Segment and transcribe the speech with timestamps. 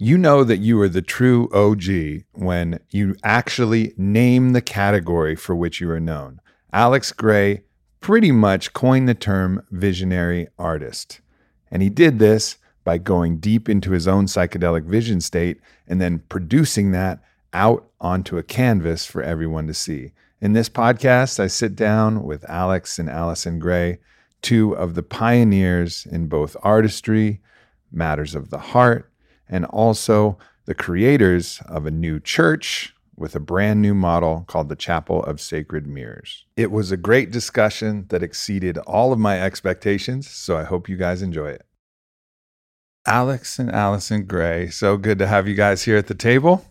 [0.00, 5.54] you know that you are the true OG when you actually name the category for
[5.54, 6.40] which you are known.
[6.72, 7.64] Alex Grey
[8.00, 11.20] pretty much coined the term visionary artist.
[11.70, 16.22] And he did this by going deep into his own psychedelic vision state and then
[16.30, 20.12] producing that out onto a canvas for everyone to see.
[20.40, 23.98] In this podcast, I sit down with Alex and Allyson Grey,
[24.40, 27.42] two of the pioneers in both artistry,
[27.92, 29.09] matters of the heart,
[29.50, 34.76] and also the creators of a new church with a brand new model called the
[34.76, 36.46] Chapel of Sacred Mirrors.
[36.56, 40.96] It was a great discussion that exceeded all of my expectations, so I hope you
[40.96, 41.66] guys enjoy it.
[43.06, 46.64] Alex and Allyson Grey, so good to have you guys here at the table.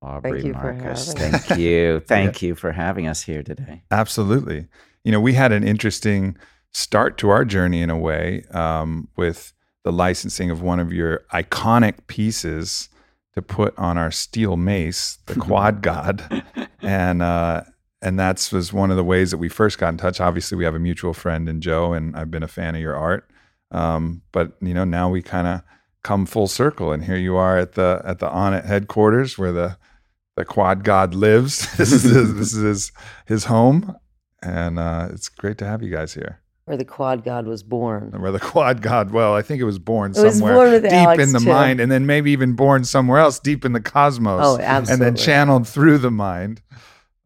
[0.00, 2.00] Aubrey Thank you Marcus, having thank you.
[2.06, 3.82] Thank you for having us here today.
[3.90, 4.68] Absolutely.
[5.02, 6.36] You know, we had an interesting
[6.72, 9.52] start to our journey in a way um, with
[9.88, 12.90] the licensing of one of your iconic pieces
[13.34, 16.44] to put on our steel mace, the Quad God,
[16.82, 17.62] and uh,
[18.02, 20.20] and that's was one of the ways that we first got in touch.
[20.20, 22.96] Obviously, we have a mutual friend in Joe, and I've been a fan of your
[22.96, 23.30] art.
[23.70, 25.62] Um, but you know, now we kind of
[26.02, 29.78] come full circle, and here you are at the at the Onnit headquarters where the
[30.36, 31.66] the Quad God lives.
[31.78, 32.92] this is his, this is his,
[33.24, 33.96] his home,
[34.42, 36.42] and uh, it's great to have you guys here.
[36.68, 38.12] Where the quad god was born.
[38.18, 40.82] Where the quad god, well, I think it was born It was somewhere born with
[40.82, 41.46] deep Alex, in the too.
[41.48, 44.42] mind, and then maybe even born somewhere else deep in the cosmos.
[44.44, 46.60] Oh, And then channeled through the mind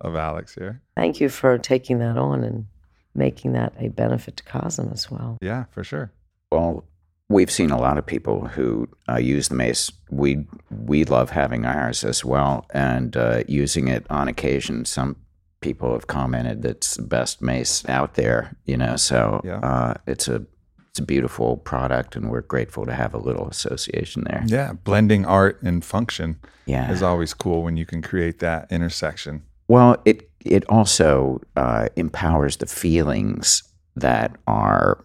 [0.00, 0.80] of Alex here.
[0.97, 2.66] Thank you for taking that on and
[3.14, 5.38] making that a benefit to Cosm as well.
[5.42, 6.12] Yeah, for sure.
[6.50, 6.84] Well,
[7.28, 9.91] we've seen a lot of people who uh, use the mace.
[10.10, 14.84] We we love having ours as well, and uh, using it on occasion.
[14.84, 15.16] Some
[15.62, 18.56] people have commented that's the best mace out there.
[18.66, 19.58] You know, so Yeah.
[19.60, 20.44] uh, it's a
[20.90, 24.42] it's a beautiful product, and we're grateful to have a little association there.
[24.46, 26.36] Yeah, blending art and function
[26.66, 29.42] Yeah, is always cool when you can create that intersection.
[29.68, 33.62] Well, it it also uh, empowers the feelings
[33.96, 35.04] that are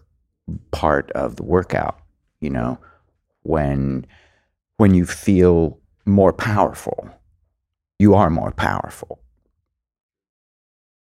[0.72, 1.98] part of the workout.
[2.40, 2.78] You know,
[3.42, 4.04] when
[4.76, 7.08] when you feel more powerful,
[7.98, 9.20] you are more powerful,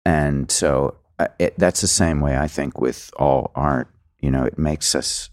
[0.05, 3.89] and so uh, it, that's the same way I think with all art.
[4.21, 5.31] You know, it makes us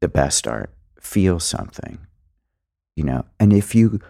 [0.00, 0.70] the best art
[1.00, 1.98] feel something.
[2.96, 4.00] You know, and if you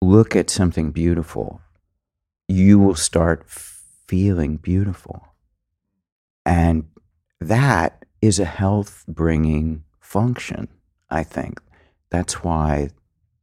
[0.00, 1.60] look at something beautiful
[2.48, 5.28] you will start feeling beautiful.
[6.44, 6.86] And
[7.40, 10.68] that is a health bringing function,
[11.10, 11.60] I think.
[12.10, 12.90] That's why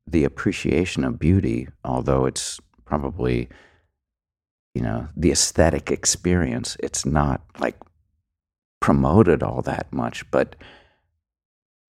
[0.07, 3.50] the appreciation of beauty, although it's probably,
[4.73, 7.78] you know, the aesthetic experience, it's not like
[8.79, 10.29] promoted all that much.
[10.31, 10.56] But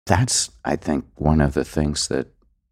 [0.07, 2.29] that's, I think, one of the things that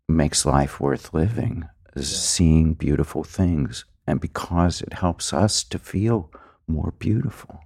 [0.08, 6.30] makes life worth living is seeing beautiful things and because it helps us to feel
[6.68, 7.60] more beautiful.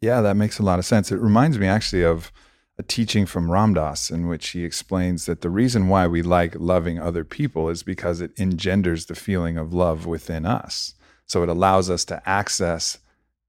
[0.00, 1.10] Yeah, that makes a lot of sense.
[1.10, 2.32] It reminds me actually of
[2.78, 6.54] a teaching from Ram Dass in which he explains that the reason why we like
[6.58, 10.94] loving other people is because it engenders the feeling of love within us.
[11.30, 12.98] So it allows us to access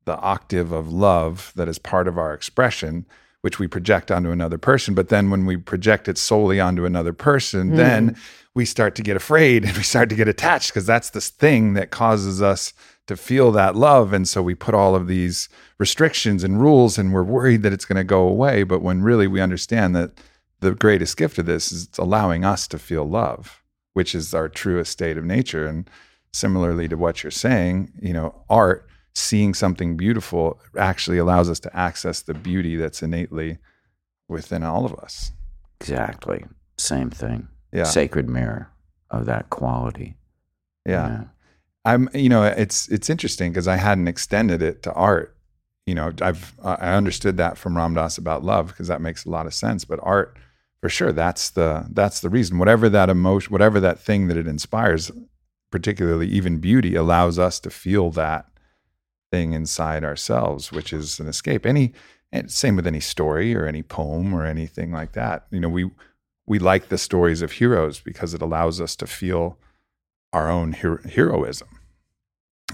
[0.05, 3.07] the octave of love that is part of our expression,
[3.41, 4.93] which we project onto another person.
[4.93, 7.75] But then when we project it solely onto another person, hmm.
[7.77, 8.17] then
[8.53, 11.73] we start to get afraid and we start to get attached because that's this thing
[11.73, 12.71] that causes us
[13.07, 14.13] to feel that love.
[14.13, 15.49] And so we put all of these
[15.79, 18.61] restrictions and rules and we're worried that it's going to go away.
[18.61, 20.11] But when really we understand that
[20.59, 23.63] the greatest gift of this is it's allowing us to feel love,
[23.93, 25.65] which is our truest state of nature.
[25.65, 25.89] And
[26.33, 31.75] similarly to what you're saying, you know, art seeing something beautiful actually allows us to
[31.77, 33.57] access the beauty that's innately
[34.29, 35.31] within all of us.
[35.81, 36.45] Exactly.
[36.77, 37.47] Same thing.
[37.73, 37.83] Yeah.
[37.83, 38.71] Sacred mirror
[39.09, 40.15] of that quality.
[40.85, 41.25] Yeah.
[41.83, 45.35] I'm, you know, it's it's interesting because I hadn't extended it to art.
[45.85, 49.29] You know, I've I understood that from Ram Dass about love because that makes a
[49.29, 49.83] lot of sense.
[49.83, 50.37] But art,
[50.79, 52.59] for sure, that's the that's the reason.
[52.59, 55.11] Whatever that emotion, whatever that thing that it inspires,
[55.71, 58.45] particularly even beauty, allows us to feel that
[59.31, 61.65] thing inside ourselves, which is an escape.
[61.65, 61.93] Any
[62.47, 65.47] same with any story or any poem or anything like that.
[65.51, 65.89] You know, we
[66.45, 69.57] we like the stories of heroes because it allows us to feel
[70.33, 71.67] our own hero- heroism.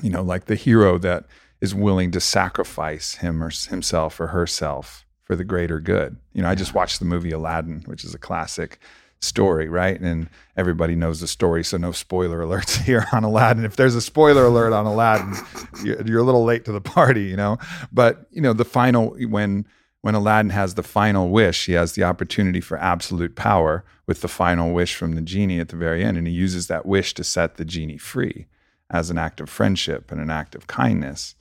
[0.02, 1.26] You know, like the hero that
[1.60, 6.18] is willing to sacrifice him or himself or herself for the greater good.
[6.34, 8.80] You know, I just watched the movie Aladdin, which is a classic
[9.20, 10.00] story, right?
[10.00, 13.66] And everybody knows the story, so no spoiler alerts here on Aladdin.
[13.66, 15.36] If there's a spoiler alert on Aladdin,
[15.84, 17.58] you're a little late to the party, you know.
[17.92, 19.66] But you know, the final when
[20.02, 24.28] when Aladdin has the final wish, he has the opportunity for absolute power with the
[24.28, 27.24] final wish from the genie at the very end, and he uses that wish to
[27.24, 28.48] set the genie free
[28.90, 31.36] as an act of friendship and an act of kindness.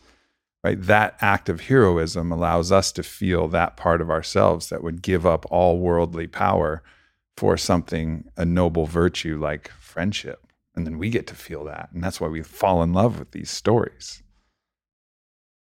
[0.64, 0.82] Right?
[0.82, 5.24] That act of heroism allows us to feel that part of ourselves that would give
[5.24, 6.82] up all worldly power
[7.36, 10.46] for something, a noble virtue like friendship.
[10.74, 11.90] And then we get to feel that.
[11.92, 14.22] And that's why we fall in love with these stories.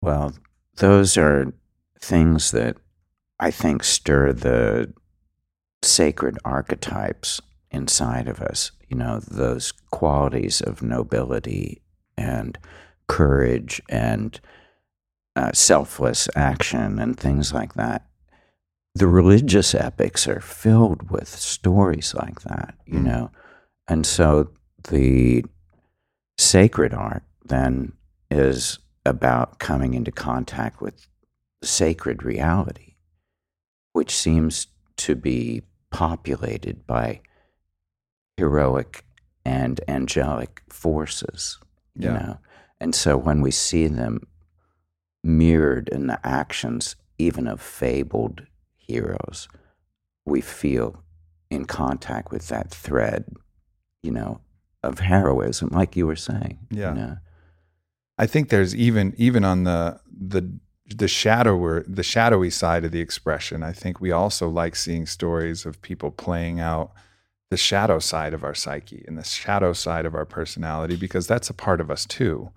[0.01, 0.35] Well,
[0.77, 1.53] those are
[2.01, 2.77] things that
[3.39, 4.93] I think stir the
[5.83, 7.41] sacred archetypes
[7.71, 8.73] inside of us.
[8.89, 11.83] You know, those qualities of nobility
[12.17, 12.59] and
[13.07, 14.41] courage and
[15.37, 18.07] uh, selfless action and things like that
[18.95, 23.05] the religious epics are filled with stories like that, you mm.
[23.05, 23.31] know.
[23.89, 24.51] And so
[24.89, 25.45] the
[26.37, 27.93] sacred art then
[28.31, 31.07] is about coming into contact with
[31.63, 32.95] sacred reality,
[33.93, 34.69] which seems
[34.99, 37.21] to be populated by
[38.37, 39.05] heroic
[39.45, 41.59] and angelic forces,
[41.95, 42.19] you yeah.
[42.19, 42.39] know.
[42.81, 44.27] And so when we see them
[45.25, 48.43] mirrored in the actions even of fabled
[48.93, 49.49] heroes,
[50.25, 51.03] we feel
[51.51, 53.25] in contact with that thread,
[54.03, 54.41] you know,
[54.83, 56.59] of heroism, like you were saying.
[56.71, 56.91] Yeah.
[56.91, 57.17] You know?
[58.19, 60.53] I think there's even even on the the
[60.87, 63.63] the shadower the shadowy side of the expression.
[63.63, 66.93] I think we also like seeing stories of people playing out
[67.51, 71.51] the shadow side of our psyche and the shadow side of our personality because that's
[71.51, 72.51] a part of us too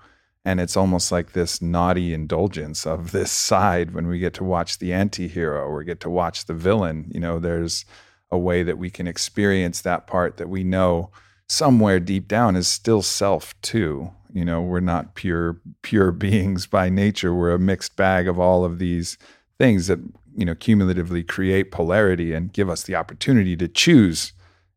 [0.46, 4.78] and it's almost like this naughty indulgence of this side when we get to watch
[4.78, 7.12] the anti-hero or get to watch the villain.
[7.12, 7.84] You know there's
[8.32, 11.10] a way that we can experience that part that we know
[11.48, 14.12] somewhere deep down is still self too.
[14.32, 17.34] You know we're not pure pure beings by nature.
[17.34, 19.18] We're a mixed bag of all of these
[19.58, 20.00] things that
[20.36, 24.34] you know cumulatively create polarity and give us the opportunity to choose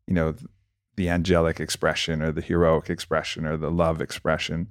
[0.07, 0.33] you know
[0.95, 4.67] the angelic expression or the heroic expression or the love expression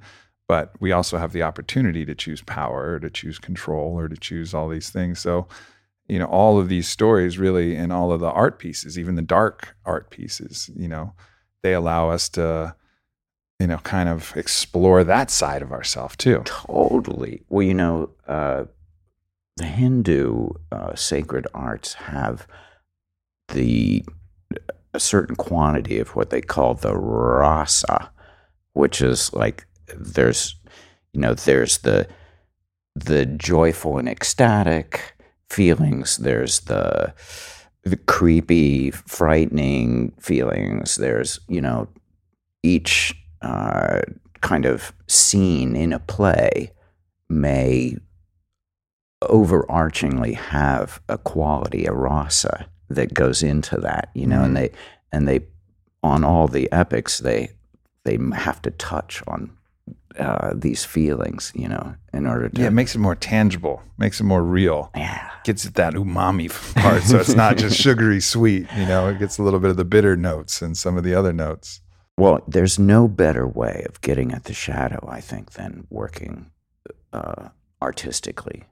[0.49, 4.55] but we also have the opportunity to choose power to choose control or to choose
[4.55, 5.21] all these things.
[5.21, 5.47] So
[6.09, 9.23] you know all of these stories really and all of the art pieces even the
[9.23, 11.13] dark art pieces you know
[11.63, 12.75] they allow us to
[13.61, 16.43] you know kind of explore that side of ourselves too.
[16.45, 17.43] Totally.
[17.49, 18.65] Well you know uh,
[19.57, 22.47] the hindu uh, sacred arts have
[23.49, 24.05] the
[24.95, 28.11] a certain quantity of what they call the rasa
[28.73, 30.57] which is like there's
[31.13, 32.09] you know there's the
[32.95, 35.15] the joyful and ecstatic
[35.49, 37.13] feelings there's the
[37.85, 41.89] the creepy frightening feelings there's you know
[42.63, 44.01] each uh,
[44.41, 46.71] kind of scene in a play
[47.29, 47.97] may
[49.23, 54.45] overarchingly have a quality a rasa that goes into that you know mm-hmm.
[54.45, 54.71] and they
[55.13, 55.41] and they
[56.03, 57.51] on all the epics they
[58.05, 59.51] they have to touch on
[60.19, 62.61] uh, these feelings, you know, in order to.
[62.61, 64.91] Yeah, it makes it more tangible, makes it more real.
[64.95, 65.31] Yeah.
[65.45, 67.03] Gets at that umami part.
[67.03, 69.85] So it's not just sugary sweet, you know, it gets a little bit of the
[69.85, 71.81] bitter notes and some of the other notes.
[72.17, 76.51] Well, there's no better way of getting at the shadow, I think, than working
[77.13, 78.65] uh, artistically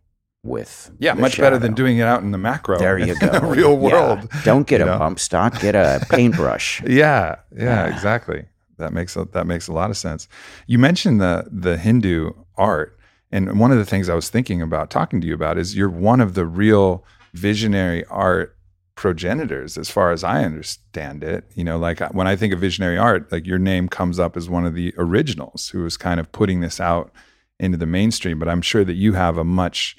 [0.42, 0.90] with.
[0.98, 1.46] Yeah, much shadow.
[1.46, 2.78] better than doing it out in the macro.
[2.78, 3.26] There you go.
[3.28, 4.28] In the real world.
[4.34, 4.40] Yeah.
[4.44, 4.98] Don't get you a know?
[4.98, 6.82] bump stock, get a paintbrush.
[6.86, 8.46] yeah, yeah, exactly.
[8.78, 10.28] That makes a, that makes a lot of sense.
[10.66, 12.98] You mentioned the the Hindu art,
[13.30, 15.90] and one of the things I was thinking about talking to you about is you're
[15.90, 17.04] one of the real
[17.34, 18.56] visionary art
[18.96, 21.44] progenitors, as far as I understand it.
[21.54, 24.48] You know, like when I think of visionary art, like your name comes up as
[24.48, 27.12] one of the originals who was kind of putting this out
[27.60, 28.38] into the mainstream.
[28.38, 29.96] But I'm sure that you have a much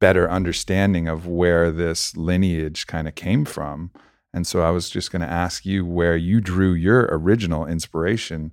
[0.00, 3.90] better understanding of where this lineage kind of came from.
[4.32, 8.52] And so I was just going to ask you where you drew your original inspiration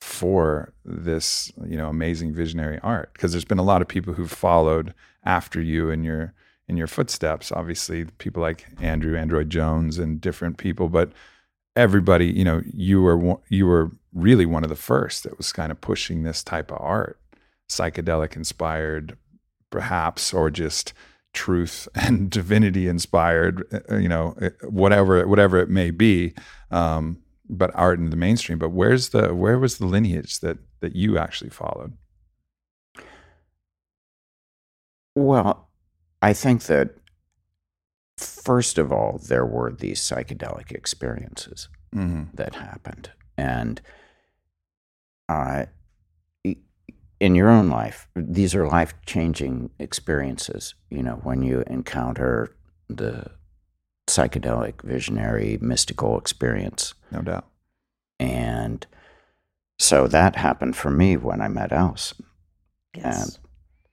[0.00, 4.30] for this, you know, amazing visionary art because there's been a lot of people who've
[4.30, 6.32] followed after you in your
[6.68, 7.52] in your footsteps.
[7.52, 11.12] Obviously, people like Andrew Android Jones and different people, but
[11.76, 15.70] everybody, you know, you were you were really one of the first that was kind
[15.70, 17.18] of pushing this type of art,
[17.68, 19.16] psychedelic inspired,
[19.70, 20.92] perhaps, or just
[21.32, 26.34] truth and divinity inspired, uh, you know, uh, whatever whatever it may be.
[26.70, 27.18] Um,
[27.52, 28.58] but art in the mainstream.
[28.58, 31.94] But where's the where was the lineage that that you actually followed?
[35.16, 35.68] Well,
[36.22, 36.90] I think that
[38.16, 42.34] first of all, there were these psychedelic experiences mm-hmm.
[42.34, 43.80] that happened, and
[45.28, 45.66] uh,
[47.20, 50.74] in your own life, these are life changing experiences.
[50.88, 52.56] You know, when you encounter
[52.88, 53.30] the
[54.10, 56.94] psychedelic, visionary, mystical experience.
[57.12, 57.46] No doubt.
[58.18, 58.86] And
[59.78, 62.26] so that happened for me when I met Allyson.
[62.94, 63.38] Yes.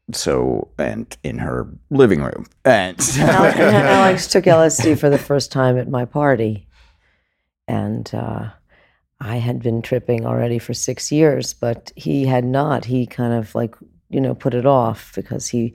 [0.07, 2.47] And so, and in her living room.
[2.65, 6.67] And Alex took LSD for the first time at my party.
[7.67, 8.49] And uh,
[9.19, 12.85] I had been tripping already for six years, but he had not.
[12.85, 13.75] He kind of like,
[14.09, 15.73] you know, put it off because he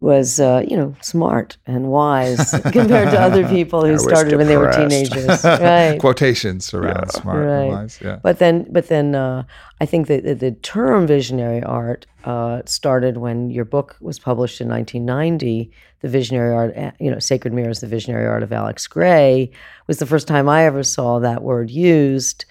[0.00, 4.56] was, uh, you know, smart and wise compared to other people who started when they
[4.56, 5.44] were teenagers.
[5.62, 5.98] Right.
[6.00, 7.20] Quotations around yeah.
[7.20, 7.62] smart right.
[7.62, 7.98] and wise.
[8.02, 8.18] Yeah.
[8.20, 9.44] But then, but then, uh,
[9.80, 14.60] I think that the, the term visionary art uh, started when your book was published
[14.60, 15.70] in 1990.
[16.00, 19.50] The visionary art, uh, you know, Sacred Mirrors, the visionary art of Alex Grey,
[19.86, 22.44] was the first time I ever saw that word used.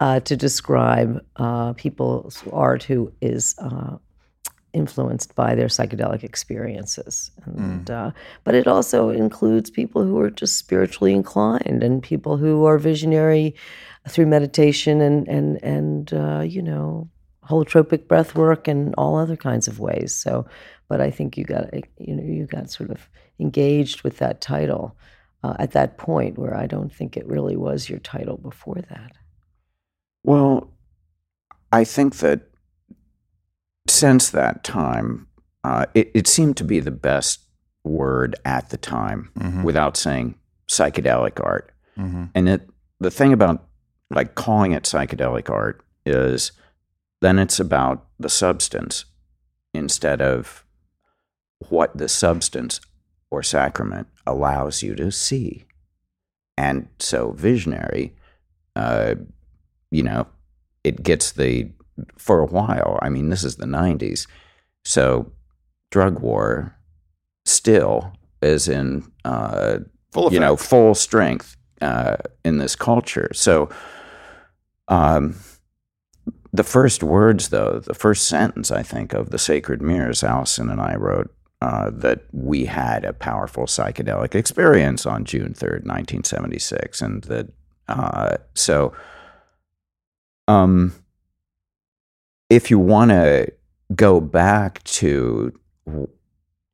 [0.00, 3.96] Uh, to describe uh, people's art who is uh,
[4.74, 7.30] influenced by their psychedelic experiences.
[7.44, 7.90] And, mm.
[7.90, 8.10] uh,
[8.42, 13.54] but it also includes people who are just spiritually inclined and people who are visionary
[14.08, 17.08] through meditation and and and uh, you know
[17.48, 20.14] holotropic breath work and all other kinds of ways.
[20.14, 20.46] So,
[20.88, 23.08] but I think you got you know you got sort of
[23.38, 24.96] engaged with that title
[25.42, 29.12] uh, at that point where I don't think it really was your title before that.
[30.24, 30.70] Well,
[31.70, 32.48] I think that
[33.86, 35.28] since that time,
[35.62, 37.40] uh, it, it, seemed to be the best
[37.84, 39.62] word at the time mm-hmm.
[39.62, 40.34] without saying
[40.68, 41.72] psychedelic art.
[41.98, 42.24] Mm-hmm.
[42.34, 42.68] And it,
[43.00, 43.66] the thing about
[44.10, 46.52] like calling it psychedelic art is
[47.20, 49.04] then it's about the substance
[49.72, 50.64] instead of
[51.68, 52.80] what the substance
[53.30, 55.64] or sacrament allows you to see.
[56.56, 58.14] And so visionary,
[58.76, 59.16] uh,
[59.94, 60.26] you know,
[60.82, 61.70] it gets the
[62.18, 62.98] for a while.
[63.00, 64.26] I mean, this is the 90s.
[64.84, 65.30] So,
[65.92, 66.76] drug war
[67.44, 69.78] still is in, uh,
[70.10, 73.30] full you know, full strength uh, in this culture.
[73.32, 73.68] So,
[74.88, 75.36] um,
[76.52, 80.80] the first words, though, the first sentence, I think, of The Sacred Mirrors, Allyson and
[80.80, 87.00] I wrote uh, that we had a powerful psychedelic experience on June 3rd, 1976.
[87.00, 87.52] And that,
[87.88, 88.92] uh, so,
[90.48, 90.94] um,
[92.50, 93.52] if you want to
[93.94, 95.52] go back to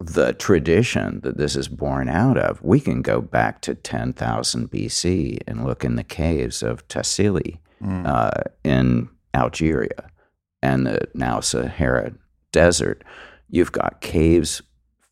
[0.00, 5.38] the tradition that this is born out of, we can go back to 10,000 BC
[5.46, 8.06] and look in the caves of Tassili mm.
[8.06, 10.10] uh, in Algeria
[10.62, 12.12] and the now Sahara
[12.52, 13.04] Desert.
[13.48, 14.62] You've got caves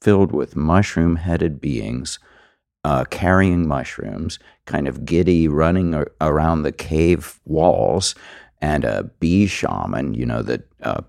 [0.00, 2.18] filled with mushroom headed beings
[2.84, 8.14] uh, carrying mushrooms, kind of giddy, running ar- around the cave walls
[8.60, 11.00] and a bee shaman, you know, that uh,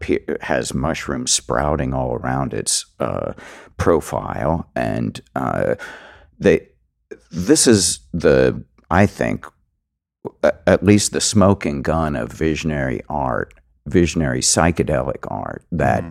[0.41, 3.33] has mushrooms sprouting all around its uh,
[3.77, 4.69] profile.
[4.75, 5.75] And uh,
[6.39, 6.67] they,
[7.31, 9.45] this is the, I think,
[10.43, 13.53] at least the smoking gun of visionary art,
[13.87, 16.03] visionary psychedelic art that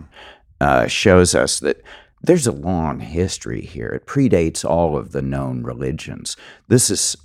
[0.61, 0.89] mm.
[0.89, 1.81] shows us that
[2.21, 3.89] there's a long history here.
[3.89, 6.35] It predates all of the known religions.
[6.67, 7.15] This is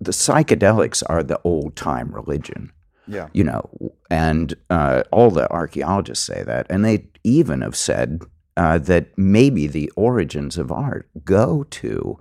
[0.00, 2.72] the psychedelics are the old time religion.
[3.06, 3.28] Yeah.
[3.32, 6.66] You know, and uh, all the archaeologists say that.
[6.70, 8.22] And they even have said
[8.56, 12.18] uh, that maybe the origins of art go to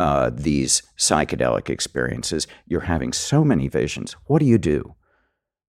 [0.00, 2.46] uh, these psychedelic experiences.
[2.66, 4.16] You're having so many visions.
[4.26, 4.94] What do you do?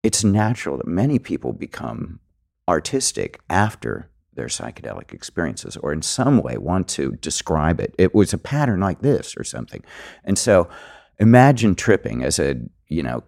[0.02, 2.20] It's natural that many people become
[2.68, 7.94] artistic after their psychedelic experiences or in some way want to describe it.
[7.98, 9.84] It was a pattern like this or something.
[10.24, 10.68] And so
[11.18, 12.56] imagine tripping as a,
[12.88, 13.22] you know,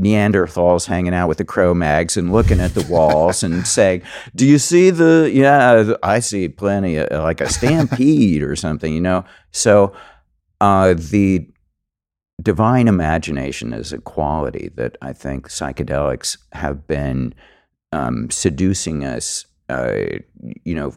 [0.00, 4.02] Neanderthals hanging out with the Cro-Mags and looking at the walls and saying,
[4.34, 5.30] "Do you see the?
[5.32, 9.94] Yeah, I see plenty of like a stampede or something." You know, so
[10.60, 11.48] uh, the
[12.42, 17.34] divine imagination is a quality that I think psychedelics have been
[17.92, 20.00] um, seducing us, uh,
[20.64, 20.94] you know,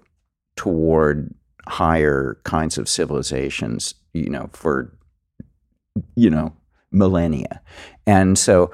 [0.56, 1.34] toward
[1.68, 4.98] higher kinds of civilizations, you know, for
[6.16, 6.54] you know
[6.98, 7.62] millennia.
[8.06, 8.72] And so,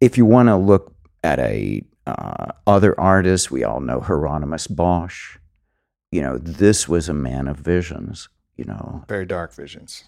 [0.00, 5.38] if you want to look at a uh, other artists, we all know Hieronymus Bosch.
[6.12, 8.28] You know, this was a man of visions.
[8.56, 10.04] You know, Very dark visions.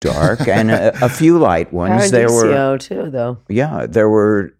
[0.00, 2.10] dark and a, a few light ones.
[2.10, 3.38] There were, too, though.
[3.48, 4.54] yeah, there were.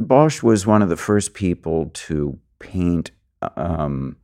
[0.00, 3.12] Bosch was one of the first people to paint
[3.56, 4.16] um,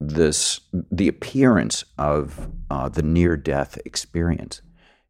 [0.00, 4.62] this the appearance of uh, the near death experience.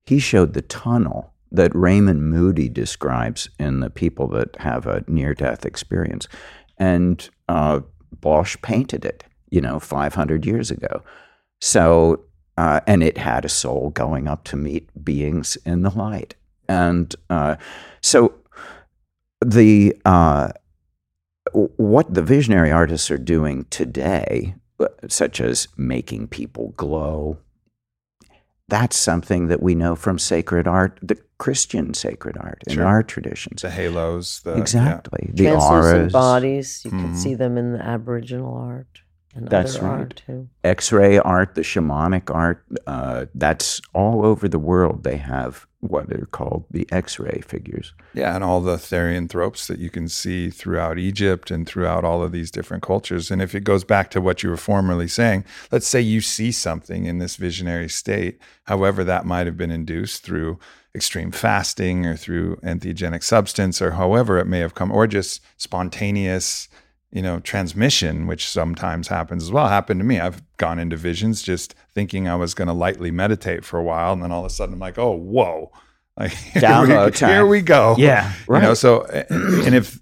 [0.09, 5.35] He showed the tunnel that Raymond Moody describes in the people that have a near
[5.35, 6.29] death experience,
[6.79, 7.81] and uh,
[8.21, 9.25] Bosch painted it.
[9.51, 11.03] You know, five hundred years ago.
[11.61, 12.25] So,
[12.57, 16.35] uh, and it had a soul going up to meet beings in the light,
[16.69, 17.57] and uh,
[18.01, 18.33] so
[19.45, 20.53] the uh,
[21.53, 24.55] what the visionary artists are doing today,
[25.09, 27.39] such as making people glow,
[28.69, 32.85] that's something that we know from sacred art, the Christian sacred art in Sure.
[32.87, 33.63] our traditions.
[33.63, 34.41] The halos.
[34.41, 34.59] The, yeah.
[34.59, 36.83] exactly, the Translucent auras, bodies.
[36.85, 37.17] You can Mhm.
[37.17, 39.03] see them in the Aboriginal art
[39.35, 39.99] and That's other right.
[40.01, 40.49] art, too.
[40.65, 42.65] X-ray art, the shamanic art.
[42.89, 45.05] Uh, that's all over the world.
[45.05, 47.95] They have what are called the X-ray figures.
[48.13, 52.33] Yeah, and all the therianthropes that you can see throughout Egypt and throughout all of
[52.33, 53.31] these different cultures.
[53.31, 56.51] And if it goes back to what you were formerly saying, let's say you see
[56.51, 60.59] something in this visionary state, however that might have been induced through
[60.95, 66.69] extreme fasting or through entheogenic substance or however it may have come, or just spontaneous,
[67.11, 69.69] you know, transmission, which sometimes happens as well.
[69.69, 70.21] Happened to me.
[70.21, 74.13] I've gone into visions just thinking I was going to lightly meditate for a while,
[74.13, 75.73] and then all of a sudden I'm like, oh, whoa.
[76.19, 77.31] Like, here, Download we, time.
[77.31, 77.95] here we go.
[77.97, 80.01] Yeah, You know, so and if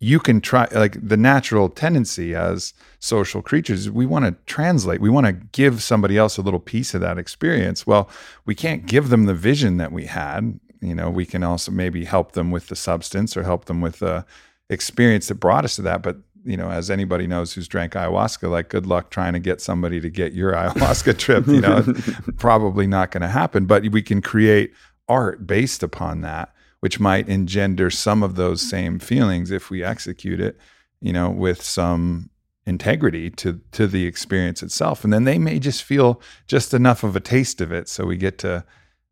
[0.00, 5.00] you can try like the natural tendency as social creatures, we want to translate.
[5.00, 7.86] We want to give somebody else a little piece of that experience.
[7.86, 8.10] Well,
[8.44, 10.58] we can't give them the vision that we had.
[10.80, 14.00] You know, we can also maybe help them with the substance or help them with
[14.00, 14.26] the
[14.68, 16.02] experience that brought us to that.
[16.02, 19.60] But you know, as anybody knows who's drank ayahuasca, like good luck trying to get
[19.60, 21.46] somebody to get your ayahuasca trip.
[21.46, 21.82] You know,
[22.36, 23.66] probably not going to happen.
[23.66, 24.72] But we can create
[25.08, 30.40] art based upon that, which might engender some of those same feelings if we execute
[30.40, 30.58] it,
[31.00, 32.30] you know, with some
[32.66, 35.04] integrity to to the experience itself.
[35.04, 38.16] And then they may just feel just enough of a taste of it so we
[38.16, 38.64] get to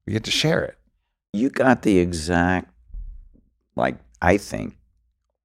[0.07, 0.79] we get to share it.
[1.33, 2.71] you got the exact,
[3.77, 4.77] like I think,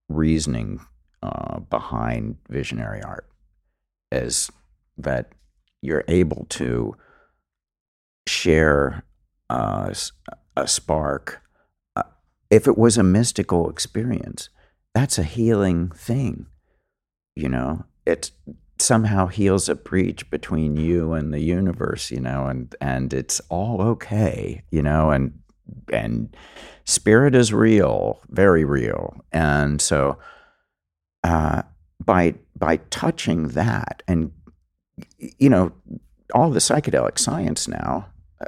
[0.09, 0.81] reasoning
[1.23, 3.27] uh, behind visionary art
[4.11, 4.51] is
[4.97, 5.31] that
[5.81, 6.95] you're able to
[8.27, 9.03] share
[9.49, 9.93] uh,
[10.55, 11.41] a spark.
[11.95, 12.03] Uh,
[12.49, 14.49] if it was a mystical experience,
[14.93, 16.47] that's a healing thing.
[17.35, 18.31] You know, it
[18.79, 22.11] somehow heals a breach between you and the universe.
[22.11, 24.63] You know, and and it's all okay.
[24.71, 25.39] You know, and
[25.93, 26.35] and
[26.85, 30.17] spirit is real, very real, and so
[31.27, 31.61] uh,
[32.11, 34.31] by by touching that, and
[35.39, 35.71] you know,
[36.33, 38.07] all the psychedelic science now
[38.41, 38.45] uh,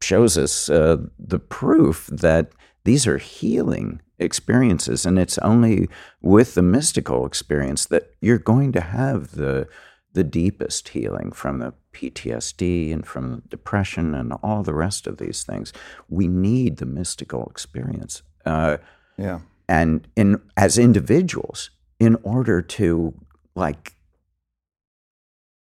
[0.00, 2.52] shows us uh, the proof that
[2.84, 5.88] these are healing experiences, and it's only
[6.20, 9.66] with the mystical experience that you're going to have the
[10.14, 15.42] the deepest healing from the PTSD and from depression and all the rest of these
[15.44, 15.72] things.
[16.08, 18.76] We need the mystical experience, uh,
[19.16, 19.40] Yeah.
[19.68, 21.70] and in as individuals,
[22.02, 23.14] in order to
[23.54, 23.94] like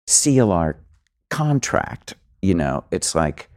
[0.07, 0.79] seal our
[1.29, 2.13] contract.
[2.41, 3.49] You know, it's like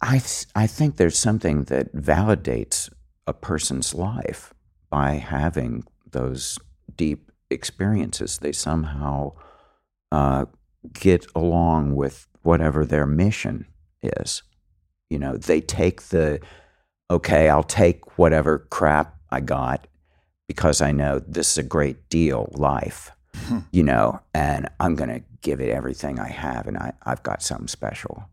[0.00, 2.92] I th- I think there's something that validates
[3.28, 4.52] a person's life
[4.90, 6.58] by having those
[6.96, 8.38] deep experiences.
[8.38, 9.34] They somehow
[10.10, 10.46] uh,
[10.94, 13.66] get along with whatever their mission
[14.02, 14.42] is.
[15.10, 16.40] You know, they take the
[17.08, 19.86] okay, I'll take whatever crap I got
[20.46, 23.10] because I know this is a great deal life,
[23.70, 27.42] you know, and I'm going to give it everything I have and I, I've got
[27.42, 28.24] something special.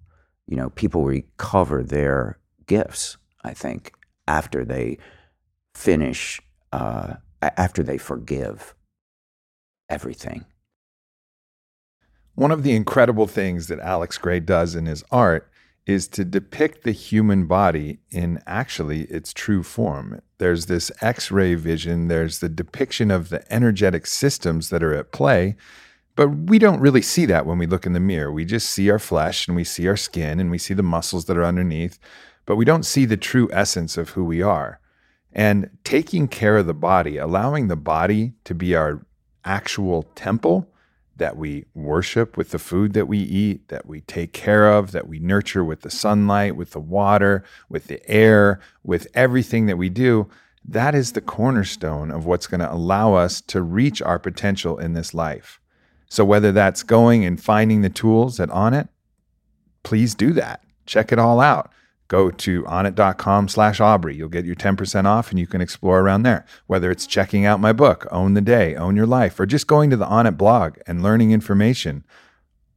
[0.47, 3.93] You know, people recover their gifts, I think,
[4.27, 4.97] after they
[5.73, 8.75] finish, uh, after they forgive
[9.89, 10.45] everything.
[12.35, 15.50] One of the incredible things that Alex Grey does in his art
[15.85, 20.21] is to depict the human body in actually its true form.
[20.37, 25.11] There's this x ray vision, there's the depiction of the energetic systems that are at
[25.11, 25.55] play.
[26.15, 28.31] But we don't really see that when we look in the mirror.
[28.31, 31.25] We just see our flesh and we see our skin and we see the muscles
[31.25, 31.97] that are underneath,
[32.45, 34.79] but we don't see the true essence of who we are.
[35.33, 39.05] And taking care of the body, allowing the body to be our
[39.45, 40.70] actual temple
[41.21, 45.07] that we worship with the food that we eat, that we take care of, that
[45.07, 49.87] we nurture with the sunlight, with the water, with the air, with everything that we
[49.87, 50.27] do,
[50.65, 54.93] that is the cornerstone of what's going to allow us to reach our potential in
[54.93, 55.61] this life.
[56.09, 58.89] So, whether that's going and finding the tools that Onnit,
[59.83, 60.63] please do that.
[60.87, 61.71] Check it all out
[62.11, 64.17] go to onnit.com slash Aubrey.
[64.17, 66.45] You'll get your 10% off and you can explore around there.
[66.67, 69.89] Whether it's checking out my book, Own the Day, Own Your Life, or just going
[69.91, 72.03] to the Onnit blog and learning information,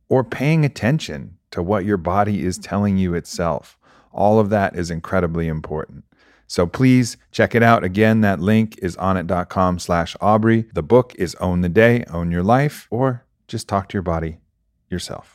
[0.08, 3.76] or paying attention to what your body is telling you itself.
[4.12, 6.04] All of that is incredibly important.
[6.46, 7.82] So please check it out.
[7.82, 10.66] Again, that link is onnit.com slash Aubrey.
[10.74, 14.38] The book is Own the Day, Own Your Life, or just talk to your body
[14.88, 15.33] yourself.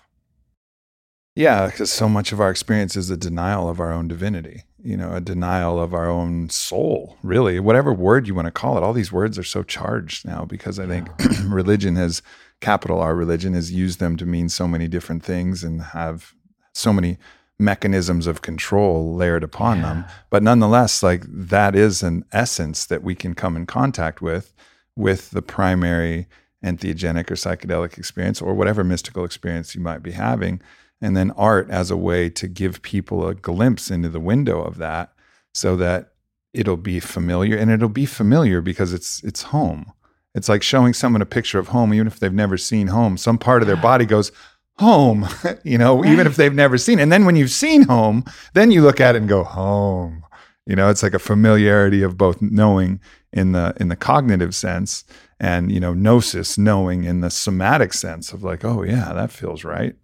[1.35, 4.97] Yeah, because so much of our experience is a denial of our own divinity, you
[4.97, 8.83] know, a denial of our own soul, really, whatever word you want to call it.
[8.83, 11.09] All these words are so charged now because I think
[11.45, 12.21] religion has,
[12.61, 16.33] capital R religion, has used them to mean so many different things and have
[16.73, 17.17] so many
[17.57, 19.83] mechanisms of control layered upon yeah.
[19.83, 20.05] them.
[20.29, 24.53] But nonetheless, like that is an essence that we can come in contact with,
[24.95, 26.27] with the primary
[26.63, 30.61] entheogenic or psychedelic experience or whatever mystical experience you might be having
[31.01, 34.77] and then art as a way to give people a glimpse into the window of
[34.77, 35.13] that
[35.53, 36.13] so that
[36.53, 39.91] it'll be familiar and it'll be familiar because it's it's home.
[40.35, 43.17] It's like showing someone a picture of home even if they've never seen home.
[43.17, 44.31] Some part of their body goes
[44.77, 45.27] home
[45.63, 47.03] you know even if they've never seen it.
[47.03, 50.23] and then when you've seen home then you look at it and go home.
[50.65, 52.99] You know it's like a familiarity of both knowing
[53.31, 55.03] in the in the cognitive sense
[55.39, 59.63] and you know gnosis knowing in the somatic sense of like oh yeah that feels
[59.63, 59.95] right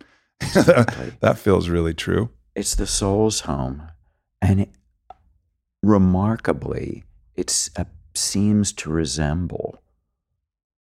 [1.19, 2.29] that feels really true.
[2.55, 3.83] It's the soul's home.
[4.41, 4.69] And it,
[5.81, 7.03] remarkably,
[7.35, 9.81] it uh, seems to resemble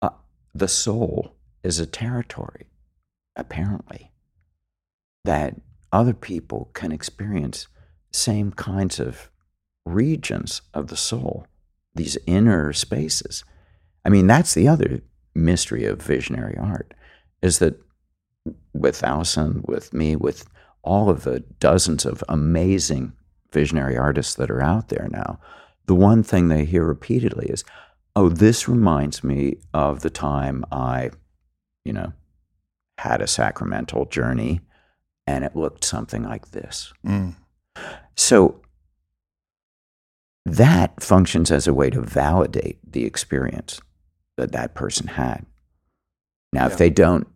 [0.02, 0.10] uh,
[0.54, 2.66] the soul is a territory,
[3.36, 4.10] apparently,
[5.24, 5.56] that
[5.92, 7.66] other people can experience
[8.12, 9.30] same kinds of
[9.84, 11.46] regions of the soul,
[11.94, 13.44] these inner spaces.
[14.04, 15.02] I mean, that's the other
[15.34, 16.94] mystery of visionary art,
[17.42, 17.80] is that
[18.72, 20.44] with Allyson, with me, with
[20.82, 23.12] all of the dozens of amazing
[23.52, 25.38] visionary artists that are out there now,
[25.86, 27.64] the one thing they hear repeatedly is,
[28.16, 31.10] oh, this reminds me of the time I,
[31.84, 32.12] you know,
[32.98, 34.60] had a sacramental journey
[35.26, 36.92] and it looked something like this.
[37.06, 37.34] Mm.
[38.16, 38.60] So
[40.44, 43.80] that functions as a way to validate the experience
[44.36, 45.46] that that person had.
[46.52, 46.72] Now, yeah.
[46.72, 47.28] if they don't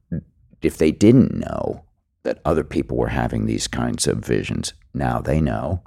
[0.64, 1.84] if they didn't know
[2.22, 5.82] that other people were having these kinds of visions, now they know.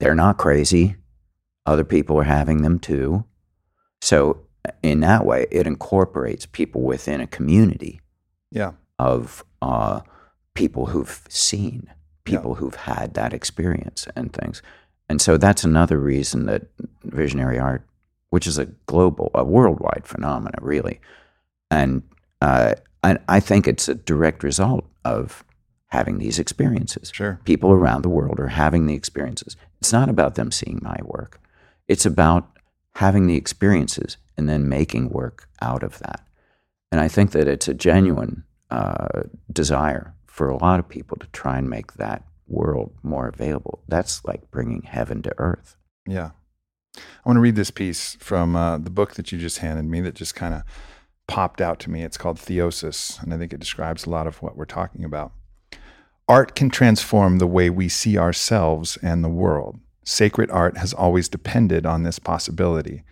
[0.00, 0.96] They're not crazy.
[1.66, 3.24] Other people are having them too.
[4.02, 4.40] So,
[4.82, 8.00] in that way, it incorporates people within a community
[8.50, 8.72] yeah.
[8.98, 10.00] of uh,
[10.54, 11.90] people who've seen,
[12.24, 12.56] people yeah.
[12.56, 14.62] who've had that experience and things.
[15.08, 16.62] And so that's another reason that
[17.04, 17.86] visionary art,
[18.30, 21.00] which is a global, a worldwide phenomenon, really,
[21.70, 22.02] and
[22.44, 25.44] uh, and I think it's a direct result of
[25.86, 27.10] having these experiences.
[27.14, 27.40] Sure.
[27.44, 29.56] People around the world are having the experiences.
[29.80, 31.40] It's not about them seeing my work.
[31.88, 32.50] It's about
[32.96, 36.20] having the experiences and then making work out of that.
[36.92, 41.26] And I think that it's a genuine uh, desire for a lot of people to
[41.28, 43.82] try and make that world more available.
[43.88, 45.76] That's like bringing heaven to earth.
[46.06, 46.32] Yeah.
[46.96, 50.02] I want to read this piece from uh, the book that you just handed me
[50.02, 50.62] that just kind of
[51.26, 52.02] popped out to me.
[52.02, 55.32] It's called Theosis, and I think it describes a lot of what we're talking about.
[56.28, 59.78] Art can transform the way we see ourselves and the world.
[60.04, 63.04] Sacred art has always depended on this possibility.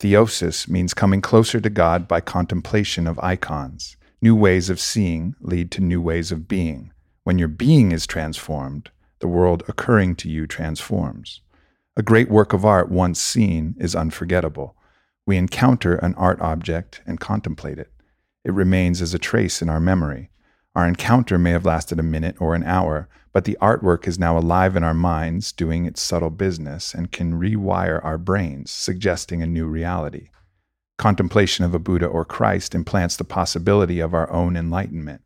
[0.00, 3.96] Theosis means coming closer to God by contemplation of icons.
[4.20, 6.92] New ways of seeing lead to new ways of being.
[7.24, 11.40] When your being is transformed, the world occurring to you transforms.
[11.96, 14.76] A great work of art once seen is unforgettable.
[15.28, 17.92] We encounter an art object and contemplate it.
[18.46, 20.30] It remains as a trace in our memory.
[20.74, 24.38] Our encounter may have lasted a minute or an hour, but the artwork is now
[24.38, 29.46] alive in our minds, doing its subtle business, and can rewire our brains, suggesting a
[29.46, 30.30] new reality.
[30.96, 35.20] Contemplation of a Buddha or Christ implants the possibility of our own enlightenment.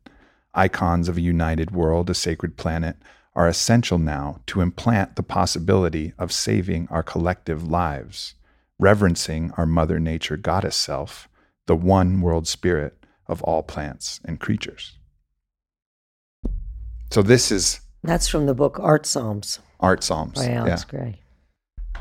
[0.53, 2.97] Icons of a united world, a sacred planet,
[3.37, 8.35] are essential now to implant the possibility of saving our collective lives,
[8.83, 11.29] reverencing our Mother Nature goddess self,
[11.67, 14.99] the one world spirit of all plants and creatures.
[17.11, 20.35] So, this is That's from the book Art Psalms Art Psalms.
[20.35, 21.21] by Alex Grey.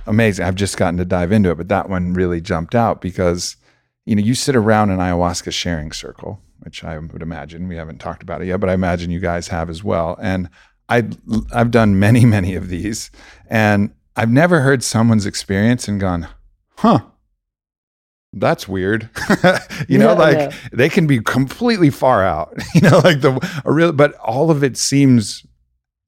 [0.08, 0.46] amazing.
[0.46, 3.58] I've just gotten to dive into it, but that one really jumped out because
[4.06, 8.00] you know you sit around an ayahuasca sharing circle, which I would imagine we haven't
[8.00, 10.18] talked about it yet, but I imagine you guys have as well.
[10.20, 10.50] And
[10.90, 11.08] I
[11.54, 13.12] I've done many many of these,
[13.48, 16.28] and I've never heard someone's experience and gone,
[16.82, 17.00] huh.
[18.34, 19.10] That's weird.
[19.90, 20.54] you know, Yeah, like yeah.
[20.72, 22.54] they can be completely far out.
[22.76, 25.46] You know, like the a real but all of it seems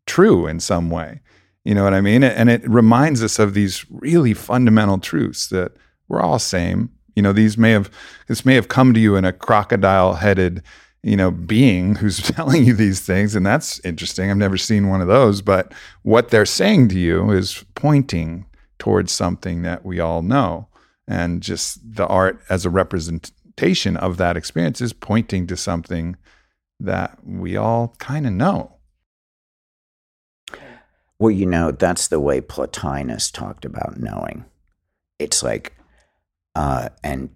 [0.07, 1.21] true in some way.
[1.65, 2.23] You know what I mean?
[2.23, 5.73] And it reminds us of these really fundamental truths that
[6.07, 6.89] we're all same.
[7.15, 7.89] You know, these may have
[8.27, 10.63] this may have come to you in a crocodile headed,
[11.03, 14.31] you know, being who's telling you these things, and that's interesting.
[14.31, 18.45] I've never seen one of those, but what they're saying to you is pointing
[18.83, 20.67] towards something that we all know.
[21.07, 26.17] And just the art as a representation of that experience is pointing to something
[26.81, 28.75] that we all kind of know.
[31.17, 34.43] Well, you know, that's the way Plotinus talked about knowing.
[35.17, 35.77] It's like,
[36.53, 37.29] uh, and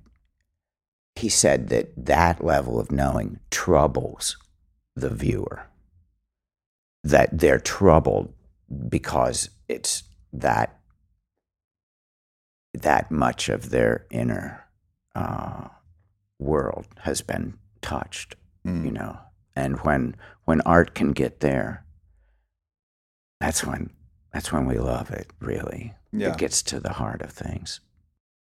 [1.15, 4.35] he said that that level of knowing troubles
[4.97, 5.65] the viewer.
[7.05, 8.33] That they're troubled
[8.89, 10.76] because it's that
[12.73, 14.63] that much of their inner
[15.15, 15.67] uh,
[16.39, 18.85] world has been touched, Mm.
[18.85, 19.17] you know.
[19.55, 21.85] And when when art can get there,
[23.39, 23.89] that's when
[24.33, 26.31] that's when we love it really Yeah.
[26.33, 27.79] it gets to the heart of things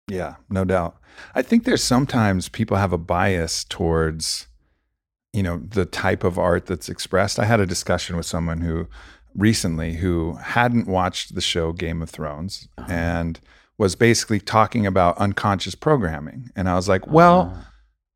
[0.08, 0.96] Yeah, no doubt.
[1.34, 4.46] I think there's sometimes people have a bias towards,
[5.32, 7.40] you know, the type of art that's expressed.
[7.40, 8.86] I had a discussion with someone who
[9.34, 12.86] recently who hadn't watched the show Game of Thrones Uh-huh.
[12.92, 13.40] and
[13.78, 16.50] was basically talking about unconscious programming.
[16.56, 17.62] And I was like, well, Uh,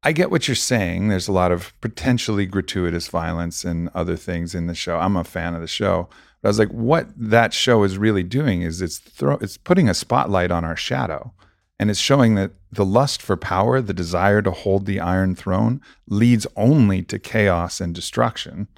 [0.03, 1.09] I get what you're saying.
[1.09, 4.99] There's a lot of potentially gratuitous violence and other things in the show.
[4.99, 6.09] I'm a fan of the show.
[6.41, 9.91] But I was like, what that show is really doing is it's throw, it's putting
[9.91, 11.35] a spotlight on our shadow.
[11.79, 15.83] And it's showing that the lust for power, the desire to hold the iron throne,
[16.09, 18.69] leads only to chaos and destruction.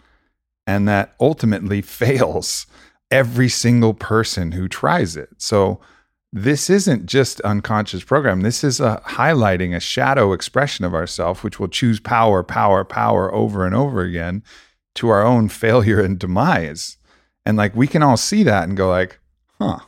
[0.66, 2.66] And that ultimately fails
[3.12, 5.30] every single person who tries it.
[5.38, 5.80] So
[6.32, 8.40] this isn't just unconscious program.
[8.40, 13.32] This is a highlighting a shadow expression of ourself, which will choose power, power, power
[13.34, 14.42] over and over again
[14.94, 16.96] to our own failure and demise.
[17.44, 19.18] And like we can all see that and go like,
[19.60, 19.80] huh,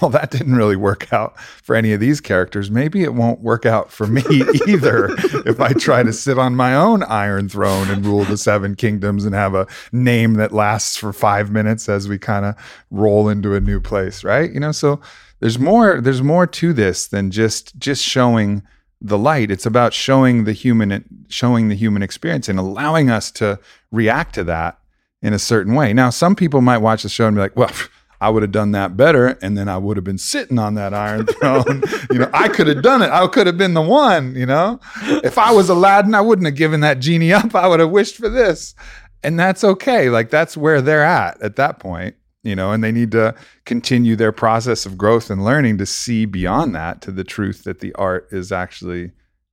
[0.00, 2.70] well, that didn't really work out for any of these characters.
[2.70, 4.22] Maybe it won't work out for me
[4.68, 5.08] either
[5.46, 9.24] if I try to sit on my own iron throne and rule the seven kingdoms
[9.24, 12.54] and have a name that lasts for five minutes as we kind of
[12.90, 14.50] roll into a new place, right?
[14.52, 15.00] You know, so
[15.42, 18.62] there's more there's more to this than just just showing
[19.00, 19.50] the light.
[19.50, 23.58] It's about showing the human showing the human experience and allowing us to
[23.90, 24.78] react to that
[25.20, 25.92] in a certain way.
[25.92, 27.72] Now, some people might watch the show and be like, "Well,
[28.20, 30.94] I would have done that better, and then I would have been sitting on that
[30.94, 31.82] iron throne.
[32.12, 33.10] you know, I could have done it.
[33.10, 34.36] I could have been the one.
[34.36, 34.78] You know,
[35.24, 37.52] if I was Aladdin, I wouldn't have given that genie up.
[37.56, 38.76] I would have wished for this,
[39.24, 40.08] and that's okay.
[40.08, 42.14] Like that's where they're at at that point.
[42.44, 46.24] You know, and they need to continue their process of growth and learning to see
[46.24, 49.12] beyond that to the truth that the art is actually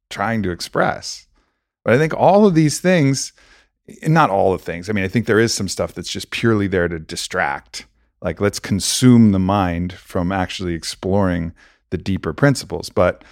[0.09, 1.27] trying to express.
[1.85, 3.31] But I think all of these things,
[4.07, 4.89] not all the things.
[4.89, 7.85] I mean, I think there is some stuff that's just purely there to distract
[8.21, 11.53] like let's consume the mind from actually exploring
[11.89, 13.23] the deeper principles but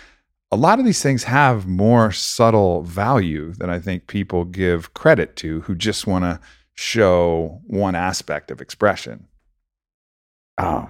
[0.50, 5.36] a lot of these things have more subtle value than i think people give credit
[5.36, 6.40] to who just want to
[6.74, 9.28] show one aspect of expression
[10.58, 10.90] oh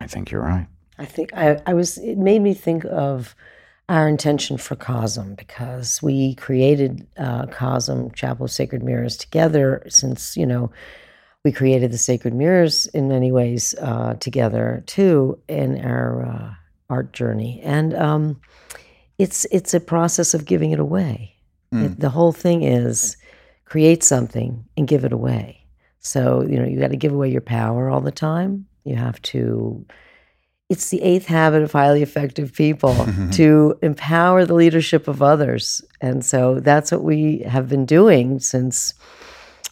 [0.00, 0.66] i think you're right
[0.98, 3.34] I think I, I was, it made me think of
[3.88, 10.36] our intention for Cosm because we created uh, Cosm, Chapel of Sacred Mirrors, together since,
[10.36, 10.70] you know,
[11.44, 16.54] we created the Sacred Mirrors in many ways uh, together too in our uh,
[16.90, 17.60] art journey.
[17.62, 18.40] And um,
[19.18, 21.36] it's, it's a process of giving it away.
[21.84, 23.16] It, the whole thing is
[23.64, 25.64] create something and give it away.
[26.00, 28.66] So, you know, you got to give away your power all the time.
[28.88, 29.84] You have to
[30.68, 32.94] it's the eighth habit of highly effective people
[33.32, 35.82] to empower the leadership of others.
[36.00, 38.92] And so that's what we have been doing since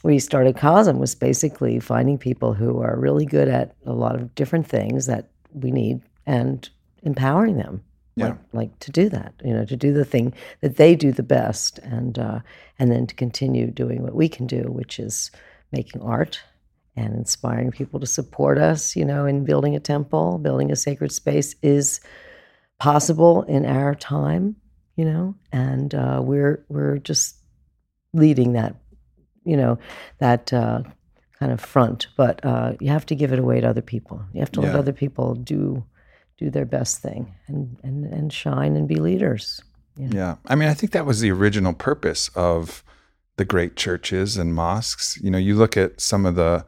[0.03, 4.35] we started Cosm was basically finding people who are really good at a lot of
[4.35, 6.69] different things that we need and
[7.03, 7.83] empowering them.
[8.15, 8.29] Yeah.
[8.29, 11.23] Like, like to do that, you know, to do the thing that they do the
[11.23, 12.41] best, and uh,
[12.79, 15.31] and then to continue doing what we can do, which is
[15.71, 16.41] making art
[16.97, 21.13] and inspiring people to support us, you know, in building a temple, building a sacred
[21.13, 22.01] space is
[22.79, 24.57] possible in our time,
[24.97, 27.37] you know, and uh, we're we're just
[28.13, 28.75] leading that,
[29.45, 29.79] you know,
[30.19, 30.83] that uh,
[31.39, 32.07] kind of front.
[32.17, 34.23] But uh, you have to give it away to other people.
[34.33, 35.85] You have to let other people do
[36.39, 39.63] do their best thing and and and shine and be leaders.
[39.99, 40.37] Yeah.
[40.47, 42.85] I mean, I think that was the original purpose of
[43.37, 45.19] the great churches and mosques.
[45.23, 46.65] You know, you look at some of the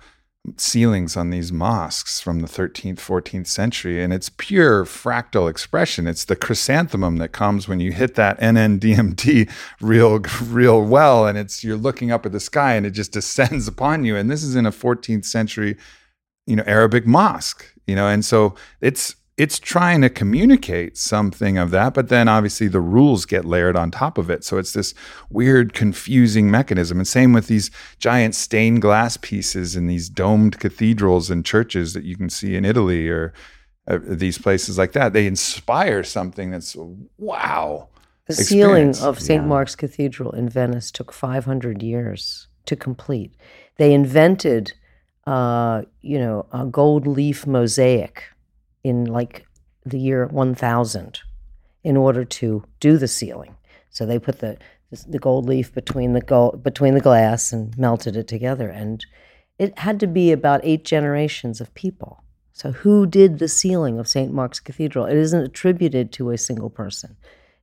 [0.56, 6.06] ceilings on these mosques from the 13th, 14th century, and it's pure fractal expression.
[6.06, 11.62] It's the chrysanthemum that comes when you hit that NNDMT real, real well, and it's
[11.62, 14.16] you're looking up at the sky and it just descends upon you.
[14.16, 15.76] And this is in a 14th century,
[16.46, 21.70] you know, Arabic mosque, you know, and so it's it's trying to communicate something of
[21.70, 24.42] that, but then obviously the rules get layered on top of it.
[24.42, 24.94] So it's this
[25.30, 26.98] weird, confusing mechanism.
[26.98, 27.70] And same with these
[28.00, 32.64] giant stained glass pieces in these domed cathedrals and churches that you can see in
[32.64, 33.32] Italy or
[33.86, 35.12] uh, these places like that.
[35.12, 36.76] They inspire something that's
[37.16, 37.88] wow.
[38.26, 39.42] The ceiling of St.
[39.42, 39.48] Yeah.
[39.48, 43.34] Mark's Cathedral in Venice took 500 years to complete.
[43.76, 44.72] They invented,
[45.28, 48.24] uh, you know, a gold leaf mosaic
[48.84, 49.46] in like
[49.84, 51.20] the year 1000
[51.84, 53.56] in order to do the ceiling.
[53.90, 54.58] So they put the
[55.06, 59.04] the gold leaf between the gold, between the glass and melted it together, and
[59.58, 62.22] it had to be about eight generations of people.
[62.54, 64.32] So who did the ceiling of St.
[64.32, 65.04] Mark's Cathedral?
[65.04, 67.18] It isn't attributed to a single person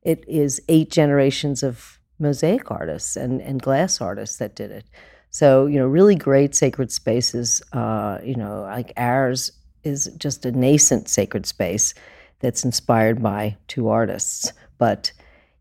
[0.06, 4.86] it is eight generations of mosaic artists and, and glass artists that did it.
[5.32, 9.52] So, you know, really great sacred spaces, uh, you know, like ours
[9.86, 11.94] is just a nascent sacred space
[12.40, 14.52] that's inspired by two artists.
[14.78, 15.12] But,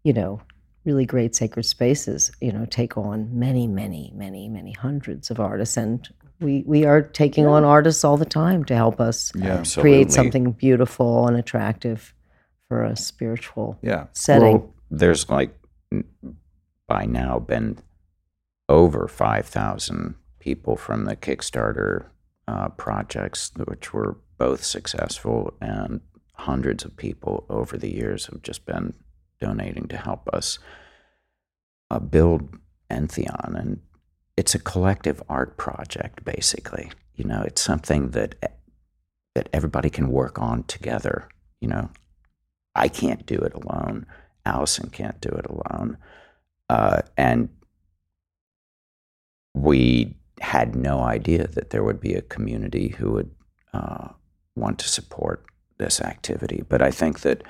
[0.03, 0.41] you know,
[0.85, 5.77] really great sacred spaces, you know, take on many, many, many, many hundreds of artists.
[5.77, 6.09] And
[6.41, 9.63] we, we are taking on artists all the time to help us Yeah.
[9.79, 12.13] Create something beautiful and attractive
[12.69, 14.07] for a spiritual Yeah.
[14.13, 14.59] setting.
[14.59, 15.55] Well, there's like
[16.87, 17.79] by now been
[18.69, 22.07] over 5,000 people from the Kickstarter
[22.49, 26.01] uh, projects, which were both successful, and
[26.35, 28.95] hundreds of people over the years have just been
[29.41, 30.59] donating to help us
[31.91, 32.49] uh, build
[32.91, 33.59] Entheon.
[33.59, 33.81] And
[34.37, 36.91] it's a collective art project, basically.
[37.15, 38.35] You know, it's something that
[39.35, 41.29] that everybody can work on together.
[41.61, 41.91] You know,
[42.75, 44.07] I can't do it alone.
[44.45, 45.97] Allyson can't do it alone.
[46.69, 47.49] Uh, and
[49.55, 53.31] we had no idea that there would be a community who would
[53.73, 54.09] uh,
[54.57, 55.45] want to support
[55.79, 56.63] this activity.
[56.69, 57.43] But I think that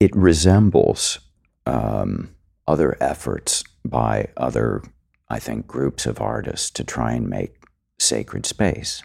[0.00, 1.18] it resembles
[1.66, 2.34] um,
[2.66, 4.82] other efforts by other,
[5.28, 7.56] I think, groups of artists to try and make
[7.98, 9.02] sacred space.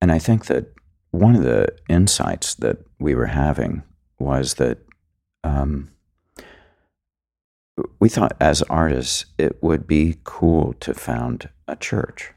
[0.00, 0.72] And I think that
[1.10, 3.82] one of the insights that we were having
[4.18, 4.78] was that
[5.44, 5.90] um,
[8.00, 12.32] we thought as artists it would be cool to found a church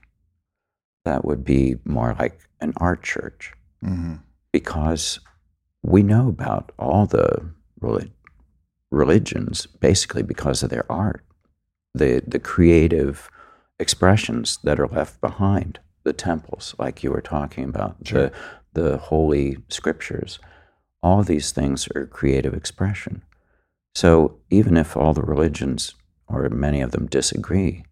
[1.06, 4.16] that would be more like an art church hmm
[4.52, 5.20] because
[5.82, 7.50] we know about all the
[7.82, 8.12] reli-
[8.92, 11.24] religions basically because of their art,
[11.96, 13.30] the the creative
[13.80, 18.30] expressions that are left behind the temples, like you were talking about, Sure.
[18.74, 20.38] the the holy scriptures.
[21.02, 23.24] All these things are creative expression.
[23.96, 25.96] So even if all the religions
[26.28, 27.84] or many of them disagree,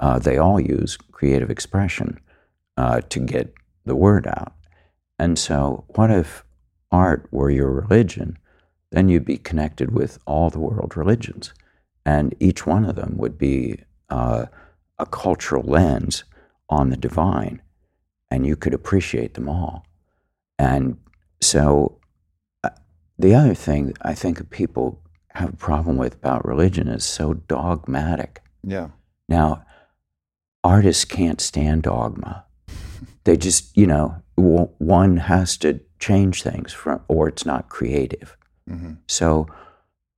[0.00, 2.18] uh, they all use creative expression
[2.76, 4.54] uh, to get the word out.
[5.18, 6.44] And so, what if
[6.90, 8.38] art were your religion?
[8.90, 11.52] Then you'd be connected with all the world religions,
[12.04, 14.46] and each one of them would be uh,
[14.98, 16.24] a cultural lens
[16.68, 17.62] on the divine,
[18.30, 19.84] and you could appreciate them all.
[20.58, 20.98] And
[21.40, 21.98] so,
[22.64, 22.70] uh,
[23.18, 25.02] the other thing I think people
[25.34, 28.42] have a problem with about religion is so dogmatic.
[28.64, 28.88] Yeah.
[29.28, 29.64] Now,
[30.62, 32.44] artists can't stand dogma.
[33.24, 38.36] They just, you know, one has to change things from, or it's not creative.
[38.66, 39.46] hmm So,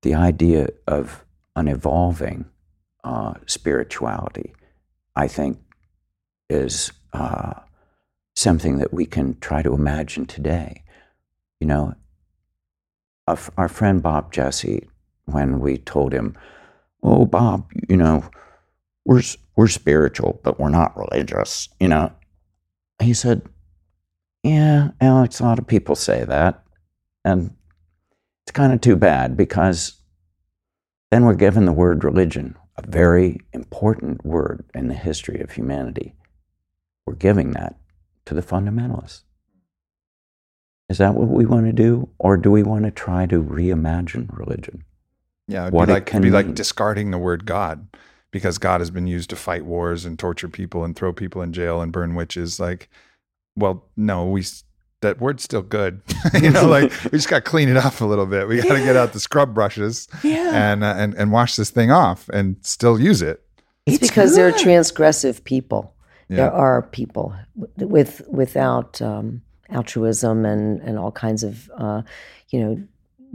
[0.02, 1.24] the idea of
[1.54, 2.46] an evolving
[3.04, 4.52] uh, spirituality,
[5.14, 5.58] I think,
[6.48, 7.54] is uh,
[8.34, 10.82] something that we can try to imagine today.
[11.60, 11.94] You know,
[13.56, 14.88] our friend Bob Jesse,
[15.26, 16.36] when we told him,
[17.02, 18.24] "Oh, Bob, you know,
[19.04, 19.22] we're
[19.56, 22.12] we're spiritual, but we're not religious," you know,
[23.00, 23.42] he said,
[24.42, 26.62] "Yeah, Alex, a lot of people say that,
[27.24, 27.54] and
[28.44, 30.00] it's kind of too bad because
[31.10, 36.14] then we're given the word religion, a very important word in the history of humanity.
[37.06, 37.76] We're giving that
[38.26, 39.22] to the fundamentalists.
[40.88, 42.08] Is that what we want to do?
[42.18, 44.84] Or do we want to try to reimagine religion?
[45.48, 46.54] Yeah, it'd What be it like can it'd be like mean.
[46.54, 47.88] discarding the word God
[48.32, 51.52] because God has been used to fight wars and torture people and throw people in
[51.52, 52.58] jail and burn witches.
[52.58, 52.88] Like,
[53.54, 54.44] well, no, we
[55.02, 56.00] that word's still good.
[56.40, 58.48] you know, like we just got to clean it up a little bit.
[58.48, 61.90] We got to get out the scrub brushes and uh, and and wash this thing
[61.90, 63.44] off and still use it.
[63.86, 65.94] It's, It's because they're transgressive people.
[66.28, 66.36] Yeah.
[66.36, 67.34] There are people
[67.76, 72.02] with without um, altruism and and all kinds of uh,
[72.48, 72.82] you know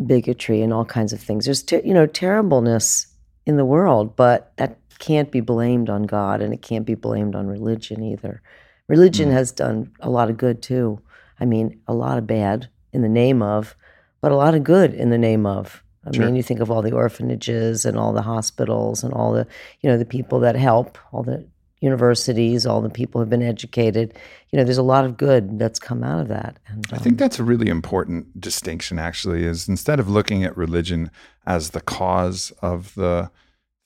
[0.06, 1.46] bigotry and all kinds of things.
[1.46, 3.08] There's ter- you know terribleness
[3.46, 7.36] in the world, but that can't be blamed on God, and it can't be blamed
[7.36, 8.42] on religion either.
[8.88, 11.00] Religion has done a lot of good too.
[11.40, 13.76] I mean, a lot of bad in the name of,
[14.22, 15.84] but a lot of good in the name of.
[16.06, 16.26] I Sure.
[16.26, 19.46] mean, you think of all the orphanages and all the hospitals and all the,
[19.82, 21.46] you know, the people that help, all the
[21.82, 24.14] universities, all the people who've been educated.
[24.52, 26.58] You know, there's a lot of good that's come out of that.
[26.68, 30.58] And I um, think that's a really important distinction, actually, is instead of looking at
[30.58, 31.12] religion
[31.46, 33.30] as the cause of the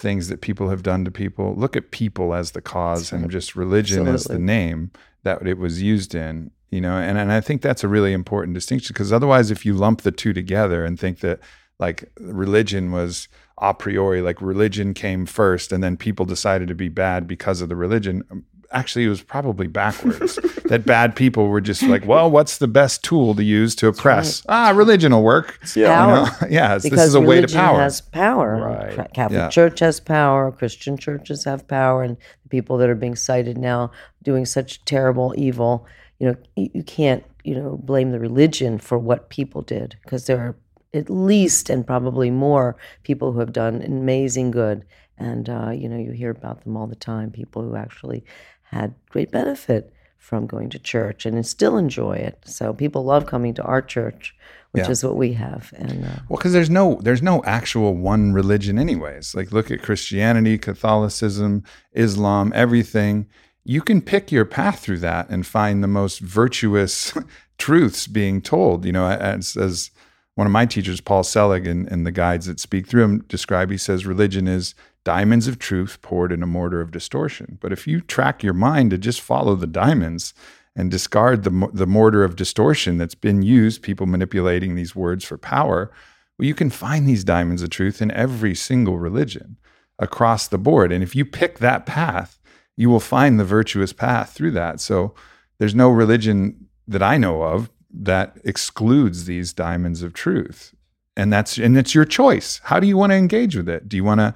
[0.02, 3.56] things that people have done to people, look at people as the cause and just
[3.56, 4.92] religion as the name
[5.24, 8.56] that it was used in, you know, and, and I think that's a really important
[8.56, 11.40] distinction because otherwise, if you lump the two together and think that
[11.80, 13.28] like religion was
[13.60, 17.70] a priori, like religion came first and then people decided to be bad because of
[17.70, 20.36] the religion, um, actually, it was probably backwards.
[20.66, 24.44] that bad people were just like, well, what's the best tool to use to oppress?
[24.50, 25.60] Ah, religion will work.
[25.76, 26.26] You power.
[26.26, 26.28] know?
[26.50, 27.80] yeah, it's- this because is a way to religion power.
[27.80, 28.56] has power.
[28.98, 29.14] Right.
[29.14, 29.50] Catholic Yeah.
[29.50, 30.52] Church has power.
[30.52, 33.92] Christian churches have power, and the people that are being cited now
[34.24, 35.86] doing such terrible evil.
[36.20, 40.28] You know, you, you can't you know blame the religion for what people did because
[40.28, 40.56] there are
[40.94, 44.86] at least and probably more people who have done amazing good,
[45.18, 47.32] and uh, you know you hear about them all the time.
[47.32, 48.24] People who actually
[48.72, 52.40] had great benefit from going to church and still enjoy it.
[52.46, 54.36] So people love coming to our church,
[54.72, 54.92] which Yeah.
[54.92, 56.06] is what we have, and.
[56.06, 59.36] Uh, Well, because there's no there's no actual one religion, anyways.
[59.36, 61.64] Like look at Christianity, Catholicism,
[61.94, 63.28] Islam, everything.
[63.64, 67.14] You can pick your path through that and find the most virtuous
[67.58, 68.86] truths being told.
[68.86, 69.92] You know, as as
[70.36, 73.70] one of my teachers, Paul Selig, and, and the guides that speak through him describe,
[73.70, 74.74] he says religion is
[75.04, 77.58] diamonds of truth poured in a mortar of distortion.
[77.62, 80.34] But if you track your mind to just follow the diamonds
[80.76, 85.38] and discard the the mortar of distortion that's been used, people manipulating these words for
[85.38, 85.92] power,
[86.38, 89.58] well, you can find these diamonds of truth in every single religion
[90.00, 90.92] across the board.
[90.92, 92.40] And if you pick that path,
[92.76, 94.80] you will find the virtuous path through that.
[94.80, 95.14] So
[95.60, 100.74] there's no religion that I know of that excludes these diamonds of truth.
[101.16, 102.62] And that's and it's your choice.
[102.64, 103.88] How do you want to engage with it?
[103.90, 104.34] Do you want to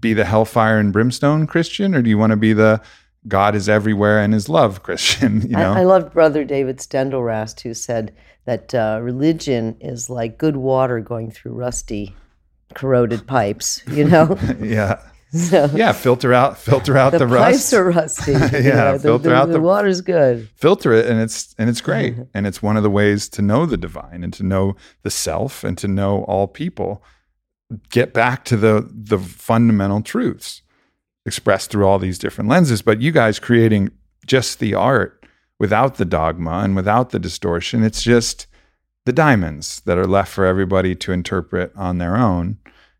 [0.00, 2.80] be the hellfire and brimstone Christian or do you want to be the
[3.26, 5.72] God is everywhere and is love Christian, you know?
[5.72, 8.14] I, I loved Brother David Steindl-Rast, who said
[8.44, 12.14] that uh, religion is like good water going through rusty,
[12.74, 13.82] corroded pipes.
[13.90, 15.00] You know, yeah.
[15.32, 18.32] so Yeah, filter out filter out the, rust the, pipes are rusty.
[18.32, 20.48] you Yeah, know, filter the, out the the- water's good.
[20.54, 23.64] filter it and it's and it's great and it's one of the ways to know
[23.66, 27.02] the divine and to know the self and to know all people
[27.90, 30.62] get back to the the fundamental truths
[31.26, 32.82] expressed through all these different lenses.
[32.82, 33.90] But you guys creating
[34.26, 35.24] just the art
[35.58, 38.46] without the dogma and without the distortion it's just
[39.06, 42.58] the diamonds that are left for everybody to interpret on their own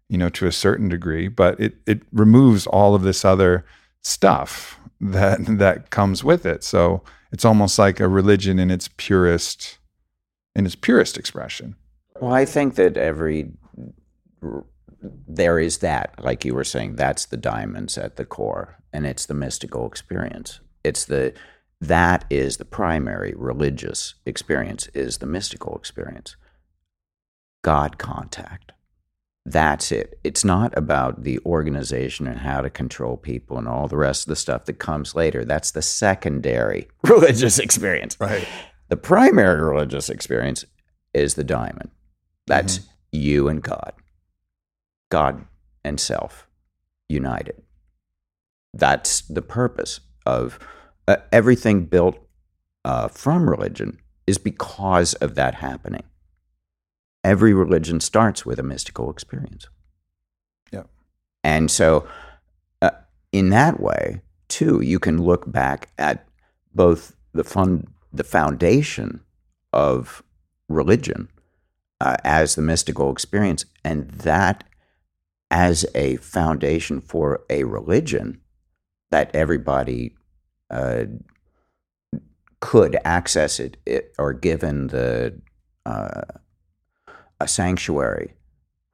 [0.08, 1.28] you know to a certain degree.
[1.28, 3.64] But it it removes all of this other
[4.02, 6.64] stuff that that comes with it.
[6.64, 7.02] So
[7.32, 9.78] it's almost like a religion in its purest
[10.54, 11.76] in its purest expression.
[12.20, 13.50] Well, I think that every
[15.28, 19.26] there is that, like you were saying, that's the diamonds at the core, and it's
[19.26, 20.60] the mystical experience.
[20.82, 21.34] It's the
[21.80, 26.36] that is the primary religious experience is the mystical experience.
[27.62, 28.72] God contact.
[29.46, 30.18] That's it.
[30.24, 34.28] It's not about the organization and how to control people and all the rest of
[34.28, 35.44] the stuff that comes later.
[35.44, 38.16] That's the secondary religious experience.
[38.18, 38.46] right
[38.88, 40.64] The primary religious experience
[41.12, 41.90] is the diamond.
[42.46, 42.88] That's mm-hmm.
[43.12, 43.92] you and God,
[45.14, 45.44] God
[45.84, 46.48] and self
[47.08, 47.62] united.
[48.72, 50.58] That's the purpose of
[51.06, 52.18] uh, everything built
[52.84, 56.02] uh, from religion is because of that happening.
[57.22, 59.68] Every religion starts with a mystical experience.
[60.72, 60.88] Yep.
[61.44, 62.08] And so,
[62.82, 62.90] uh,
[63.30, 66.26] in that way, too, you can look back at
[66.74, 69.20] both the fun, the foundation
[69.72, 70.24] of
[70.68, 71.28] religion
[72.00, 74.64] uh, as the mystical experience, and that
[75.54, 78.40] as a foundation for a religion
[79.12, 80.12] that everybody
[80.68, 81.04] uh,
[82.60, 85.40] could access it, it or given the
[85.86, 86.22] uh,
[87.38, 88.34] a sanctuary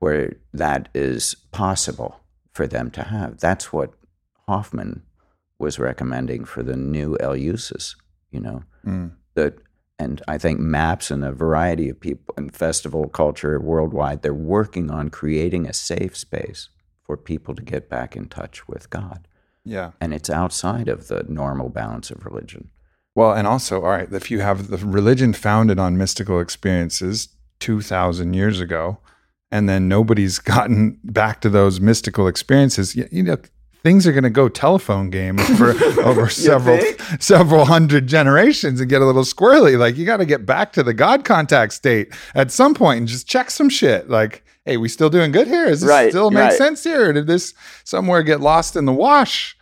[0.01, 2.21] where that is possible
[2.53, 3.39] for them to have.
[3.39, 3.95] That's what
[4.47, 5.03] Hofmann
[5.59, 7.97] was recommending for the new Eleusis,
[8.31, 8.65] you know.
[8.85, 9.13] Mm.
[9.35, 9.57] That
[10.01, 14.91] and I think MAPS and a variety of people in festival culture worldwide, they're working
[14.91, 16.71] on creating a safe space
[17.05, 19.29] for people to get back in touch with God.
[19.63, 19.91] Yeah.
[20.01, 22.71] And it's outside of the normal bounds of religion.
[23.15, 27.29] Well, and also, all right, if you have the religion founded on mystical experiences
[27.59, 29.01] 2,000 years ago,
[29.51, 33.37] and then nobody's gotten back to those mystical experiences, you, you know,
[33.83, 35.71] things are going to go telephone game for
[36.03, 36.81] over several
[37.19, 39.79] several hundred generations and get a little squirrely.
[39.79, 43.09] Like you got to get back to the God contact state at some point and
[43.09, 44.09] just check some shit.
[44.09, 45.67] Like, hey, we still doing good here?
[45.67, 46.53] Is this Right, still make right.
[46.53, 47.11] sense here?
[47.11, 47.55] Or did this
[47.85, 49.57] somewhere get lost in the wash?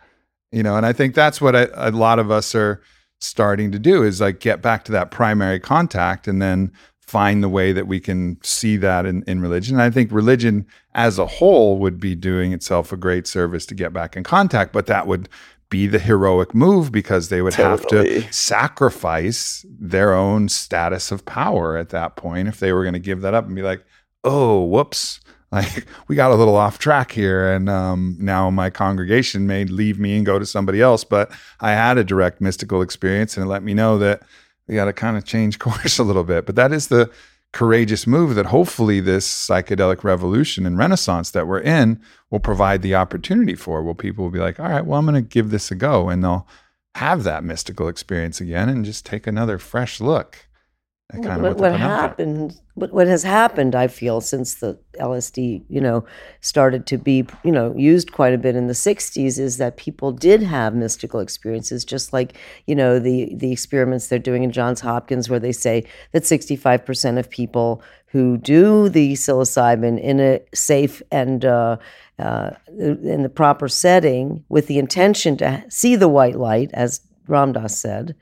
[0.51, 2.81] You know, and I think that's what a, a lot of us are
[3.21, 6.71] starting to do is like get back to that primary contact and then
[7.09, 9.75] find the way that we can see that in, in religion.
[9.75, 13.73] And I think religion as a whole would be doing itself a great service to
[13.73, 15.27] get back in contact, but that would
[15.71, 21.77] be the heroic move because they would have to sacrifice their own status of power
[21.77, 23.83] at that point if they were going to give that up and be like,
[24.23, 25.19] oh, whoops.
[25.51, 29.97] Like we got a little off track here, and um, now my congregation may leave
[29.97, 31.03] me and go to somebody else.
[31.03, 34.21] But I had a direct mystical experience, and it let me know that
[34.69, 36.45] we got to kind of change course a little bit.
[36.45, 37.11] But that is the
[37.51, 41.99] courageous move that hopefully this psychedelic revolution and renaissance that we're in
[42.29, 43.81] will provide the opportunity for.
[43.81, 46.07] Where people will be like, all right, well, I'm going to give this a go,
[46.07, 46.47] and they'll
[46.95, 50.47] have that mystical experience again and just take another fresh look
[51.11, 52.23] kind what, of what, what they've been up to.
[52.23, 56.05] happened what, what has happened i feel since the lsd you know
[56.41, 60.11] started to be you know used quite a bit in the 60s is that people
[60.11, 62.37] did have mystical experiences just like
[62.67, 67.17] you know the the experiments they're doing in johns hopkins where they say that 65%
[67.17, 71.77] of people who do the psilocybin in a safe and uh,
[72.17, 77.53] uh, in the proper setting with the intention to see the white light as Ram
[77.53, 78.15] Dass said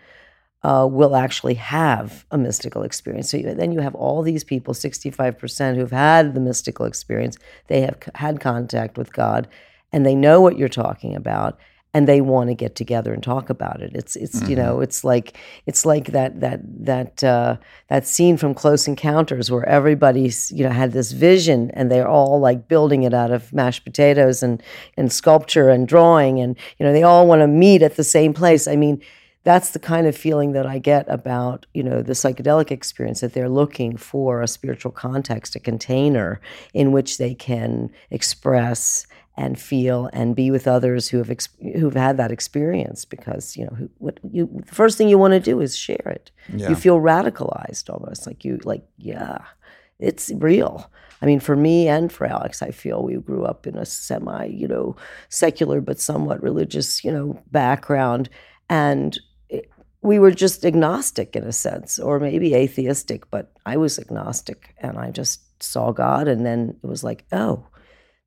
[0.63, 3.29] uh, will actually have a mystical experience.
[3.29, 7.37] So you, then you have all these people, 65% who've had the mystical experience.
[7.67, 9.47] They have c- had contact with God
[9.93, 11.57] and they know what you're talking about
[11.93, 13.91] and they want to get together and talk about it.
[13.95, 18.53] It's it's you know it's like it's like that that that uh, that scene from
[18.53, 23.13] Close Encounters where everybody's you know had this vision and they're all like building it
[23.13, 24.61] out of mashed potatoes and
[24.97, 28.33] and sculpture and drawing and you know they all want to meet at the same
[28.33, 28.67] place.
[28.67, 29.01] I mean
[29.47, 33.31] that's the kind of feeling that I get about you know the psychedelic experience that
[33.31, 36.41] they're looking for a spiritual context, a container
[36.73, 41.47] in which they can express and feel and be with others who have ex-
[41.79, 45.31] who've had that experience because you know who, what you the first thing you want
[45.31, 46.29] to do is share it.
[46.53, 46.67] Yeah.
[46.67, 49.37] You feel radicalized almost like you like yeah,
[49.97, 50.91] it's real.
[51.21, 54.47] I mean, for me and for Alex, I feel we grew up in a semi,
[54.47, 54.97] you know,
[55.29, 58.29] secular but somewhat religious, you know, background,
[58.69, 59.17] and
[60.01, 63.29] we were just agnostic in a sense, or maybe atheistic.
[63.31, 67.65] But I was agnostic, and I just saw God, and then it was like, oh,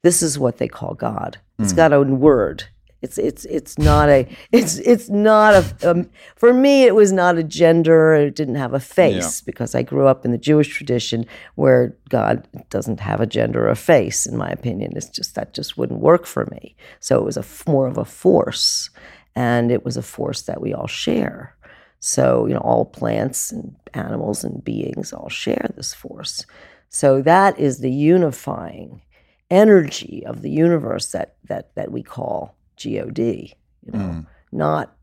[0.03, 1.39] this is what they call God.
[1.59, 2.64] It's got a word.
[3.03, 7.39] It's it's it's not a it's it's not a um, for me it was not
[7.39, 8.14] a gender.
[8.14, 12.47] It didn't have a face because I grew up in the Jewish tradition where God
[12.68, 14.27] doesn't have a gender or a face.
[14.27, 16.77] In my opinion, it's just that just wouldn't work for me.
[17.01, 18.91] So it was a more of a force,
[19.35, 21.57] and it was a force that we all share.
[22.01, 26.45] So you know, all plants and animals and beings all share this force.
[26.89, 29.03] So that is the unifying
[29.51, 33.55] energy of the universe that that that we call God.
[33.87, 34.97] You know, not.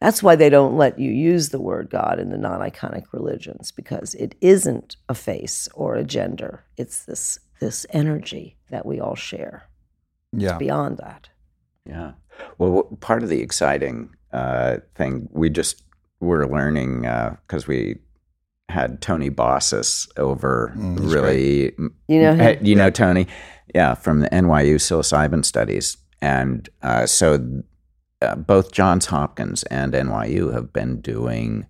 [0.00, 4.14] That's why they don't let you use the word God in the non-iconic religions because
[4.14, 6.64] it isn't a face or a gender.
[6.76, 9.68] It's this this energy that we all share.
[10.32, 10.58] Yeah.
[10.58, 11.28] Beyond that,
[11.86, 12.12] Yeah.
[12.58, 15.84] Well, part of the exciting uh, thing we just
[16.22, 17.96] were learning because we
[18.68, 20.72] had Tony Bossis over.
[20.76, 21.72] Mm, he's really,
[22.08, 22.34] you know.
[22.34, 23.26] Hey, you know Tony,
[23.74, 27.62] yeah, from the NYU psilocybin studies, and uh, so
[28.22, 31.66] uh, both Johns Hopkins and NYU have been doing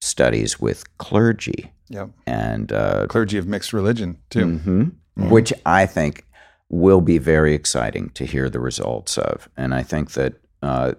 [0.00, 2.10] studies with clergy Yep.
[2.26, 4.44] and uh, Clergy of mixed religion too.
[4.46, 4.92] Mhm.
[5.30, 6.24] which I think
[6.68, 9.48] will be very exciting to hear the results of.
[9.56, 10.92] And I think that uh,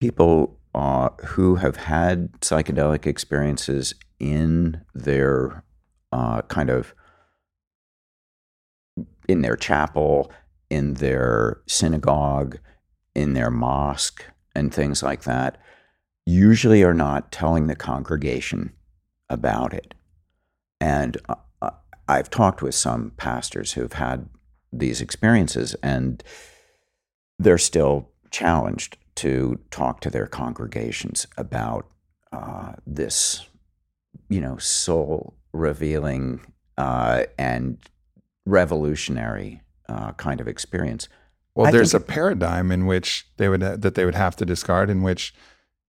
[0.00, 5.64] people who have had psychedelic experiences in their
[6.12, 6.94] uh, kind of
[9.28, 10.30] in their chapel,
[10.70, 12.58] in their synagogue,
[13.14, 15.58] in their mosque, and things like that,
[16.26, 18.72] usually are not telling the congregation
[19.28, 19.94] about it.
[20.80, 21.70] And uh, uh,
[22.08, 24.28] I've talked with some pastors who've had
[24.72, 26.22] these experiences and
[27.38, 31.86] they're still challenged to talk to their congregations about
[32.32, 33.46] uh, this,
[34.28, 36.40] you know, soul revealing
[36.76, 37.78] uh, and
[38.46, 41.08] revolutionary uh, kind of experience.
[41.54, 44.90] Well, I there's a paradigm in which they would that they would have to discard
[44.90, 45.32] in which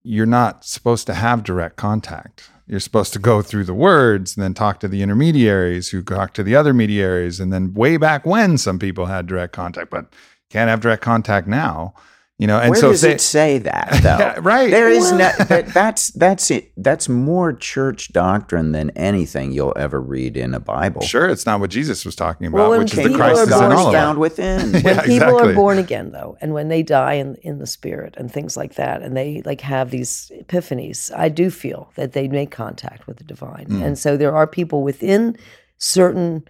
[0.04, 2.50] you're not supposed to have direct contact.
[2.68, 6.34] You're supposed to go through the words and then talk to the intermediaries who talk
[6.36, 7.40] to the other mediaries.
[7.40, 10.14] And then way back when some people had direct contact, but
[10.50, 11.94] can't have direct contact now.
[12.38, 14.18] You know, and Where so does say, it say that though?
[14.18, 14.70] Yeah, right.
[14.70, 16.74] There is no that, that's that's it.
[16.76, 21.00] That's more church doctrine than anything you'll ever read in a Bible.
[21.00, 23.44] Sure, it's not what Jesus was talking about, Well, which is the people Christ are
[23.44, 24.22] is in all of found us.
[24.22, 24.72] within.
[24.74, 25.52] when Yeah, people exactly.
[25.52, 28.76] are born again though and when they die in in the spirit and things like
[28.76, 33.16] that and they like have these epiphanies i do feel that they make contact with
[33.16, 33.82] the divine Mm.
[33.86, 35.38] and so there are people within
[35.78, 36.44] certain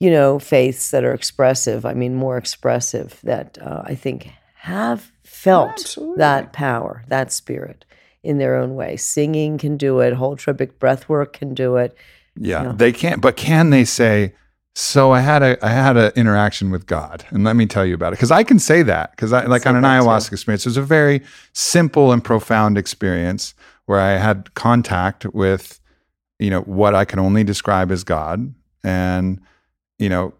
[0.00, 5.12] you know faiths that are expressive i mean more expressive that uh, i think have
[5.44, 6.18] felt Absolutely.
[6.18, 7.84] that power that spirit
[8.22, 11.96] in their own way singing can do it holotropic breath work can do it
[12.36, 12.72] Yeah, Yeah.
[12.82, 13.20] they can't.
[13.20, 14.34] But can they say?
[14.74, 17.94] So I had a I had an interaction with God, and let me tell you
[17.94, 20.06] about it because I can say that because I like Say on an that too.
[20.06, 21.22] ayahuasca experience, it was a very
[21.52, 23.54] simple and profound experience
[23.86, 25.80] where I had contact with,
[26.38, 29.40] you know, what I can only describe as God, and
[29.98, 30.32] you know,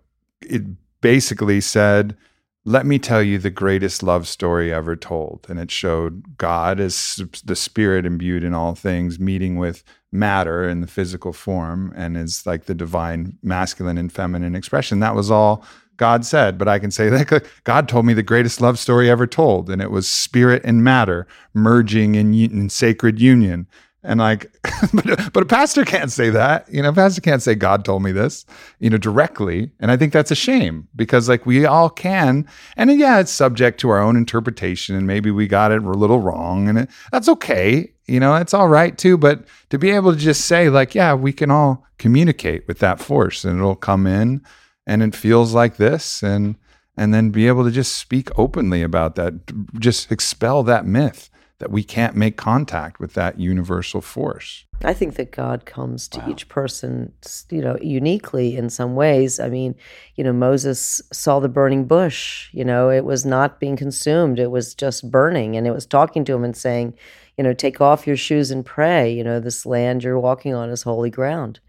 [0.43, 0.63] it
[1.01, 2.17] basically said,
[2.65, 7.21] "Let me tell you the greatest love story ever told," and it showed God as
[7.45, 9.83] the Spirit imbued in all things, meeting with
[10.13, 15.01] matter in the physical form and is like the divine masculine and feminine expression.
[15.01, 15.65] That was all
[16.01, 16.59] God said.
[16.59, 19.81] But I can say that God told me the greatest love story ever told, and
[19.81, 23.69] it was spirit and matter merging in, in sacred union.
[24.03, 24.51] And like,
[24.95, 26.73] but, but a pastor can't say that.
[26.73, 28.47] You know, a pastor can't say God told me this,
[28.79, 29.73] you know, directly.
[29.79, 32.47] And I think that's a shame because like we all can.
[32.77, 36.21] And yeah, it's subject to our own interpretation, and maybe we got it a little
[36.21, 37.93] wrong, and it, that's okay.
[38.07, 39.19] You know, it's all right too.
[39.19, 43.01] But to be able to just say like, yeah, we can all communicate with that
[43.01, 44.43] force, and it'll come in,
[44.87, 46.57] and it feels like this, and
[46.97, 49.35] and then be able to just speak openly about that,
[49.79, 51.30] just expel that myth
[51.61, 54.65] that we can't make contact with that universal force.
[54.83, 57.13] I think that God comes to each person,
[57.51, 59.39] you know, uniquely in some ways.
[59.39, 59.75] I mean,
[60.17, 64.51] you know, Moses saw the burning bush, you know, it was not being consumed, it
[64.51, 65.55] was just burning.
[65.55, 66.95] And it was talking to him and saying,
[67.37, 69.13] you know, take off your shoes and pray.
[69.13, 71.61] You know, this land you're walking on is holy ground.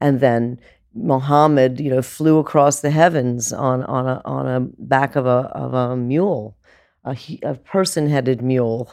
[0.00, 0.58] And then
[0.92, 5.50] Muhammad, you know, flew across the heavens on, on, a, on a back of a,
[5.54, 6.56] of a mule,
[7.04, 8.92] a, a person headed mule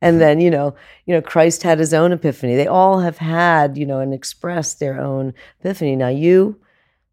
[0.00, 0.74] and then you know
[1.06, 4.80] you know christ had his own epiphany they all have had you know and expressed
[4.80, 6.58] their own epiphany now you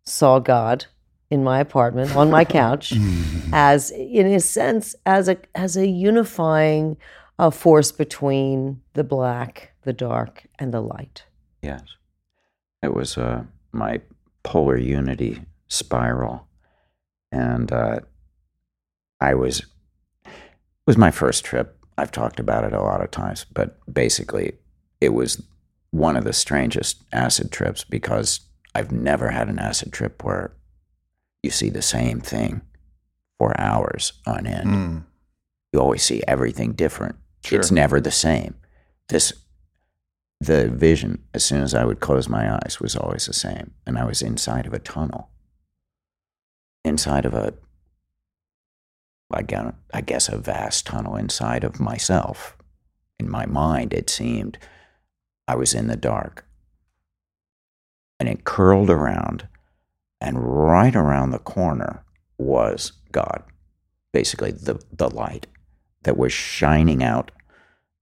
[0.03, 0.85] saw god
[1.29, 2.93] in my apartment on my couch
[3.53, 6.97] as in a sense as a as a unifying
[7.37, 11.25] uh, force between the black the dark and the light
[11.65, 11.81] Yes.
[12.83, 14.01] It was uh, my
[14.43, 16.47] polar unity spiral.
[17.31, 18.01] And uh,
[19.19, 19.61] I was,
[20.25, 20.31] it
[20.85, 21.83] was my first trip.
[21.97, 24.53] I've talked about it a lot of times, but basically,
[24.99, 25.41] it was
[25.91, 28.41] one of the strangest acid trips because
[28.73, 30.53] I've never had an acid trip where
[31.41, 32.61] you see the same thing
[33.37, 35.03] for hours on end Mm.
[35.71, 37.15] you always see everything different.
[37.43, 37.59] Sure.
[37.59, 38.55] It's never the same.
[39.09, 39.31] This
[40.41, 43.97] the vision as soon as I would close my eyes was always the same and
[43.97, 45.29] I was inside of a tunnel.
[46.83, 47.53] Inside of a
[49.31, 52.57] I gue- I guess a vast tunnel inside of myself.
[53.19, 54.57] In my mind it seemed
[55.47, 56.45] I was in the dark.
[58.19, 59.47] And it curled around
[60.21, 62.03] and right around the corner
[62.37, 63.43] was God
[64.15, 65.45] basically the, the light
[66.03, 67.31] that was shining out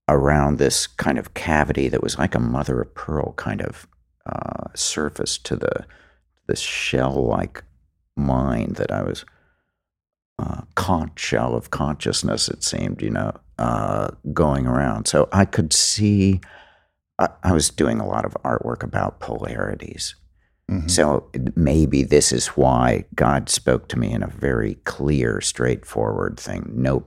[0.07, 3.87] around this kind of cavity that was like a mother of pearl kind of
[4.25, 5.85] uh, surface to the
[6.47, 7.63] this shell like
[8.15, 9.25] mind that I was
[10.39, 15.71] uh, conch shell of consciousness it seemed you know uh, going around so I could
[15.73, 16.41] see
[17.19, 20.15] I, I was doing a lot of artwork about polarities
[20.71, 20.89] Mhm.
[20.89, 26.71] so maybe this is why God spoke to me in a very clear, straightforward thing.
[26.73, 27.05] No,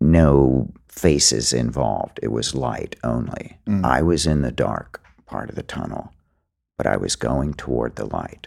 [0.00, 2.20] no faces involved.
[2.22, 3.58] It was light only.
[3.66, 3.84] Mm.
[3.84, 6.12] I was in the dark part of the tunnel,
[6.78, 8.46] but I was going toward the light.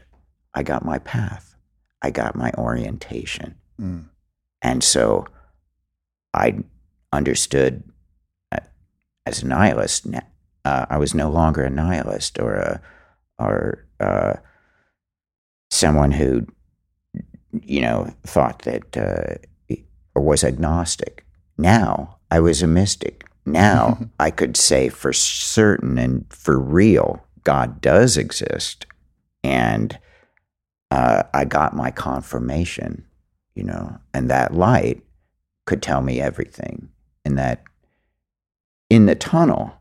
[0.54, 1.49] I got my path.
[2.02, 3.56] I got my orientation.
[3.80, 4.06] Mm.
[4.62, 5.26] And so
[6.34, 6.60] I
[7.12, 7.84] understood
[8.52, 8.72] at
[9.26, 10.08] as a nihilist.
[10.66, 12.82] Uh, I was no longer a nihilist or a
[13.38, 14.34] or uh,
[15.70, 16.46] someone who
[17.64, 19.76] you know thought that uh,
[20.16, 21.26] or was agnostic.
[21.58, 23.26] Now I was a mystic.
[23.46, 28.86] Now I could say for certain and for real, God does exist,
[29.44, 29.98] and
[30.92, 33.06] uh, I got my confirmation.
[33.56, 35.04] You know, and that light
[35.66, 36.90] could tell me everything,
[37.26, 37.64] and that
[38.90, 39.74] in the tunnel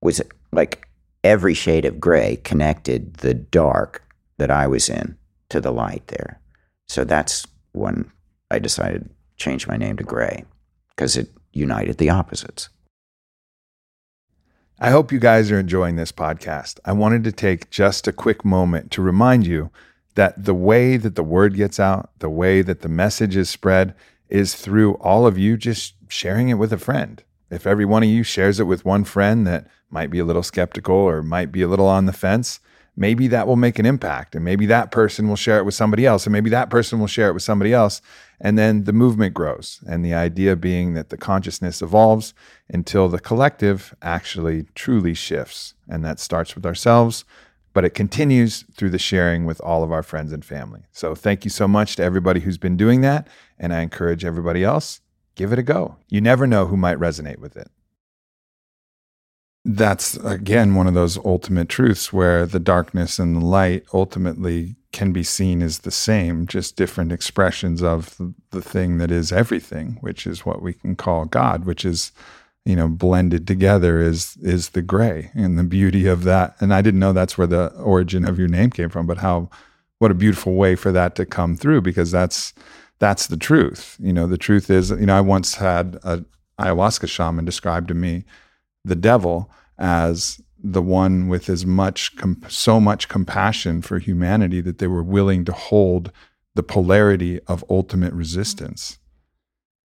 [0.00, 0.20] was
[0.52, 0.88] like
[1.22, 4.02] every shade of gray connected the dark
[4.36, 5.16] that I was in
[5.48, 6.40] to the light there.
[6.88, 8.10] So that's when
[8.50, 10.44] I decided to change my name to Gray
[10.90, 12.68] because it united the opposites.
[14.78, 16.78] I hope you guys are enjoying this podcast.
[16.84, 19.70] I wanted to take just a quick moment to remind you
[20.14, 23.94] that the way that the word gets out, the way that the message is spread,
[24.28, 27.22] is through all of you just sharing it with a friend.
[27.50, 30.42] If every one of you shares it with one friend that might be a little
[30.42, 32.58] skeptical or might be a little on the fence,
[32.96, 34.34] maybe that will make an impact.
[34.34, 36.26] And maybe that person will share it with somebody else.
[36.26, 38.00] And maybe that person will share it with somebody else.
[38.40, 39.80] And then the movement grows.
[39.86, 42.34] And the idea being that the consciousness evolves
[42.68, 45.74] until the collective actually truly shifts.
[45.88, 47.24] And that starts with ourselves,
[47.74, 50.84] but it continues through the sharing with all of our friends and family.
[50.92, 53.28] So thank you so much to everybody who's been doing that.
[53.58, 55.00] And I encourage everybody else
[55.34, 55.96] give it a go.
[56.08, 57.68] You never know who might resonate with it.
[59.64, 65.12] That's again one of those ultimate truths where the darkness and the light ultimately can
[65.12, 68.16] be seen as the same, just different expressions of
[68.50, 72.12] the, thing that is everything, which is what we can call God, which is
[72.64, 76.80] you know blended together is is the gray and the beauty of that and i
[76.80, 79.48] didn't know that's where the origin of your name came from but how
[79.98, 82.52] what a beautiful way for that to come through because that's
[82.98, 83.96] that's the truth.
[83.98, 86.24] You know, the truth is, you know, I once had a
[86.58, 88.24] ayahuasca shaman describe to me
[88.84, 94.78] the devil as the one with as much com- so much compassion for humanity that
[94.78, 96.12] they were willing to hold
[96.54, 98.98] the polarity of ultimate resistance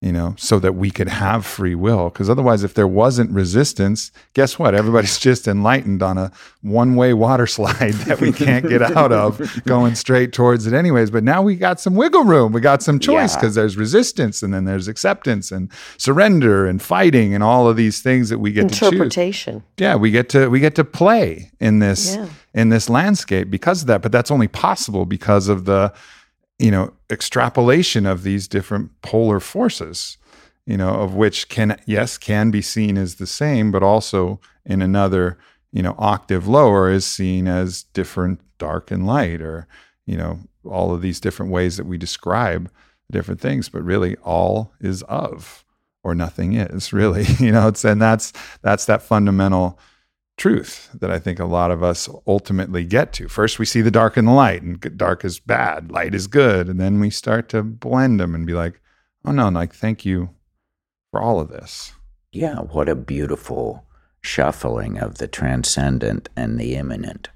[0.02, 2.10] you know, so that we could have free will.
[2.10, 4.74] Because otherwise, if there wasn't resistance, guess what?
[4.74, 6.32] Everybody's just enlightened on a
[6.62, 11.12] one way water slide that we can't get out of going straight towards it, anyways.
[11.12, 12.54] But now we got some wiggle room.
[12.54, 13.64] We got some choice because yeah.
[13.64, 18.30] there's resistance and then there's acceptance and surrender and fighting and all of these things
[18.30, 19.64] that we get to interpretation.
[19.78, 22.30] Yeah, we get to we get to play in this yeah.
[22.54, 24.02] in this landscape because of that.
[24.02, 25.93] But that's only possible because of the
[26.60, 30.18] you know extrapolation of these different polar forces
[30.66, 34.82] you know of which can yes can be seen as the same but also in
[34.82, 35.38] another
[35.72, 39.68] you know octave lower is seen as different dark and light or
[40.05, 42.70] you know all of these different ways that we describe
[43.12, 45.64] different things but really all is of
[46.03, 49.80] or nothing is really you know it's and that's that's that fundamental
[50.39, 53.27] truth that I think a lot of us ultimately get to.
[53.27, 56.67] First, we see the dark and the light, and dark is bad, light is good.
[56.67, 58.81] And then we start to blend them and be like,
[59.25, 60.29] oh no, like, thank you
[61.11, 61.93] for all of this.
[62.31, 63.85] Yeah, what a beautiful
[64.21, 67.29] shuffling of the transcendent and the immanent.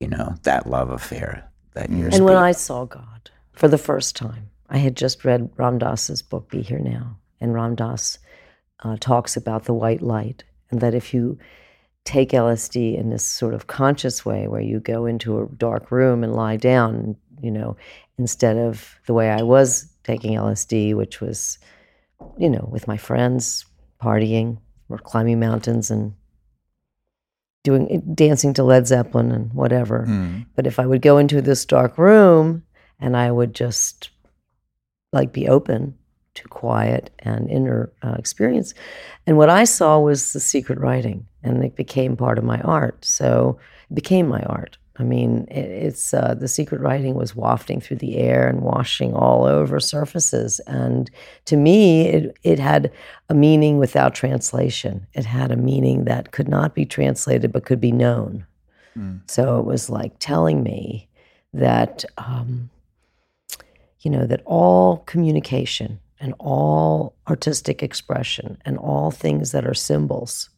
[0.00, 4.16] You know, that love affair that you're And when I saw God for the first
[4.16, 7.18] time, I had just read Ram Dass's book, Be Here Now.
[7.40, 8.18] And Ram Dass
[8.80, 11.38] uh, talks about the white light, and that if you
[12.06, 16.24] take LSD in this sort of conscious way where you go into a dark room
[16.24, 17.76] and lie down, you know,
[18.16, 21.58] instead of the way I was taking LSD, which was,
[22.38, 23.66] you know, with my friends,
[24.00, 26.14] partying or climbing mountains and
[27.64, 30.06] doing dancing to Led Zeppelin and whatever.
[30.08, 30.46] Mm.
[30.54, 32.62] But if I would go into this dark room
[33.00, 34.10] and I would just
[35.12, 35.98] like be open
[36.36, 38.74] to quiet and inner uh, experience.
[39.26, 43.04] And what I saw was the secret writing, and it became part of my art.
[43.04, 43.58] So
[43.90, 44.78] it became my art.
[44.98, 49.14] I mean, it, it's uh, the secret writing was wafting through the air and washing
[49.14, 50.58] all over surfaces.
[50.60, 51.10] And
[51.44, 52.90] to me, it, it had
[53.28, 55.06] a meaning without translation.
[55.12, 58.46] It had a meaning that could not be translated but could be known.
[58.96, 59.20] Mm.
[59.30, 61.08] So it was like telling me
[61.52, 62.70] that, um,
[64.00, 70.48] you know, that all communication and all artistic expression and all things that are symbols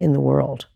[0.00, 0.66] in the world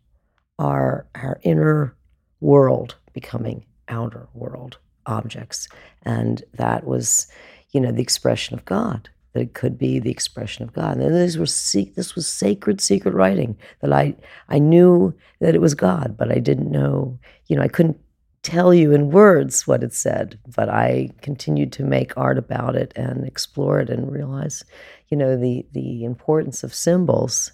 [0.58, 1.96] are our inner
[2.40, 5.68] world becoming outer world objects.
[6.02, 7.26] And that was,
[7.70, 9.08] you know, the expression of God.
[9.32, 10.96] That it could be the expression of God.
[10.98, 14.14] And these were this was sacred, secret writing that I
[14.48, 17.18] I knew that it was God, but I didn't know,
[17.48, 17.98] you know, I couldn't
[18.42, 22.92] tell you in words what it said, but I continued to make art about it
[22.94, 24.64] and explore it and realize,
[25.08, 27.50] you know, the the importance of symbols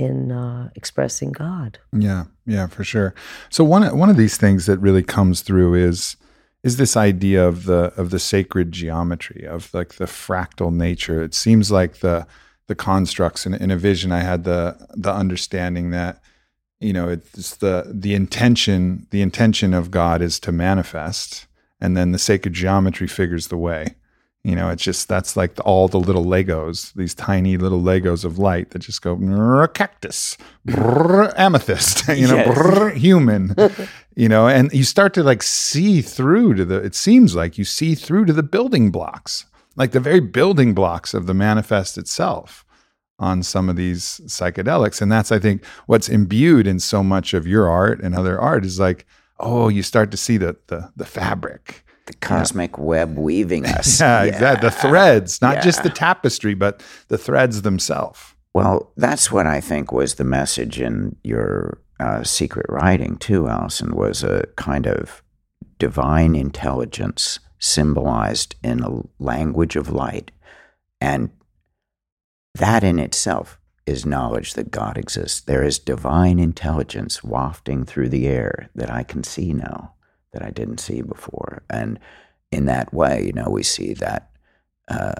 [0.00, 1.78] in uh, expressing God.
[1.92, 3.14] Yeah, yeah, for sure.
[3.50, 6.16] So one one of these things that really comes through is
[6.62, 11.22] is this idea of the of the sacred geometry of like the fractal nature.
[11.22, 12.26] It seems like the
[12.66, 14.10] the constructs in, in a vision.
[14.10, 16.22] I had the the understanding that
[16.80, 21.46] you know it's the the intention the intention of God is to manifest,
[21.78, 23.96] and then the sacred geometry figures the way.
[24.42, 28.24] You know, it's just that's like the, all the little Legos, these tiny little Legos
[28.24, 29.14] of light that just go
[29.74, 32.56] cactus, brrr, amethyst, you know, Yes.
[32.56, 33.54] brrr, human,
[34.16, 36.76] you know, and you start to like see through to the.
[36.76, 39.44] It seems like you see through to the building blocks,
[39.76, 42.64] like the very building blocks of the manifest itself
[43.18, 47.46] on some of these psychedelics, and that's I think what's imbued in so much of
[47.46, 49.04] your art and other art is like,
[49.38, 51.84] oh, you start to see the the the fabric.
[52.06, 54.00] The cosmic web weaving us.
[54.00, 54.68] Yeah, exactly.
[54.68, 58.34] The threads, not just the tapestry, but the threads themselves.
[58.52, 63.94] Well, that's what I think was the message in your uh, secret writing too, Allyson.
[63.94, 65.22] Was a kind of
[65.78, 70.32] divine intelligence symbolized in a language of light,
[71.00, 71.30] and
[72.54, 75.40] that in itself is knowledge that God exists.
[75.40, 79.94] There is divine intelligence wafting through the air that I can see now
[80.32, 81.98] that I didn't see before, and
[82.50, 84.30] in that way, you know, we see that
[84.88, 85.14] uh,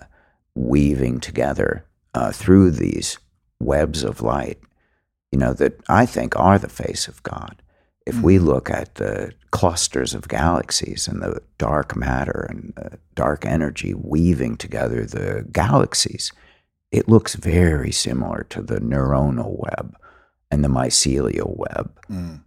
[0.55, 1.85] weaving together
[2.15, 3.19] uh, through these
[3.61, 4.59] webs of light,
[5.31, 7.63] you know, that I think are the face of God.
[8.07, 13.45] If we look at the clusters of galaxies and the dark matter and the dark
[13.45, 16.33] energy weaving together the galaxies,
[16.91, 19.97] it looks very similar to the neuronal web
[20.51, 21.97] and the mycelial web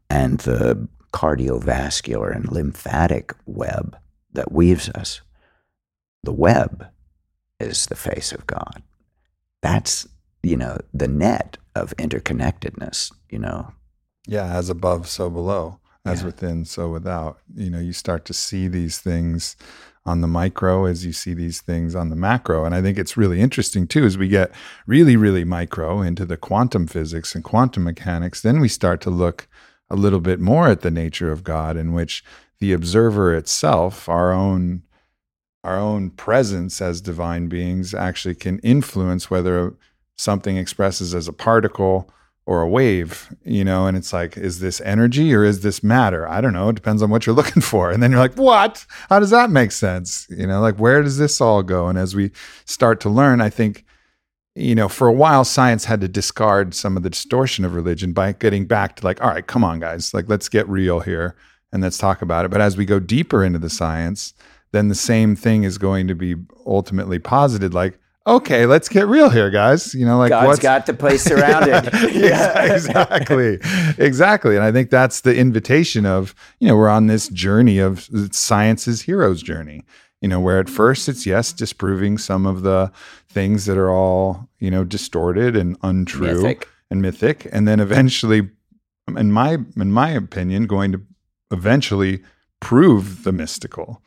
[0.09, 3.95] and the cardiovascular and lymphatic web
[4.33, 5.21] that weaves us.
[6.23, 6.87] The web
[7.59, 8.81] is the face of God.
[9.61, 10.07] That's,
[10.41, 13.73] you know, the net of interconnectedness, you know.
[14.27, 16.25] Yeah, as above, so below, as Yeah.
[16.27, 17.39] within, so without.
[17.55, 19.55] You know, you start to see these things
[20.05, 22.65] on the micro as you see these things on the macro.
[22.65, 24.51] And I think it's really interesting too, as we get
[24.85, 29.47] really, really micro into the quantum physics and quantum mechanics, then we start to look
[29.93, 32.25] a little bit more at the nature of God, in which
[32.59, 34.81] the observer itself, our own
[35.63, 39.73] our own presence as divine beings actually can influence whether
[40.17, 42.11] something expresses as a particle
[42.45, 46.27] or a wave, you know, and it's like, is this energy or is this matter?
[46.27, 46.67] I don't know.
[46.67, 47.91] It depends on what you're looking for.
[47.91, 48.85] And then you're like, what?
[49.07, 50.27] How does that make sense?
[50.29, 51.87] You know, like, where does this all go?
[51.87, 52.31] And as we
[52.65, 53.85] start to learn, I think,
[54.55, 58.13] you know, for a while, science had to discard some of the distortion of religion
[58.13, 61.35] by getting back to like, all right, come on, guys, like, let's get real here
[61.71, 62.51] and let's talk about it.
[62.51, 64.33] But as we go deeper into the science,
[64.71, 66.35] then the same thing is going to be
[66.65, 69.93] ultimately posited like, okay, let's get real here, guys.
[69.93, 71.91] You know, like God's what's got the place surrounded.
[72.13, 73.59] yeah, exactly.
[73.97, 74.55] Exactly.
[74.55, 78.27] And I think that's the invitation of, you know, we're on this journey of uh,
[78.31, 79.83] science's hero's journey,
[80.23, 82.89] you know, where at first it's yes, disproving some of the
[83.27, 86.69] things that are all, you know, distorted and untrue Mythic.
[86.89, 87.49] and mythic.
[87.51, 88.49] And then eventually,
[89.17, 91.01] in my in my opinion, going to
[91.51, 92.23] eventually
[92.61, 94.01] prove the mystical,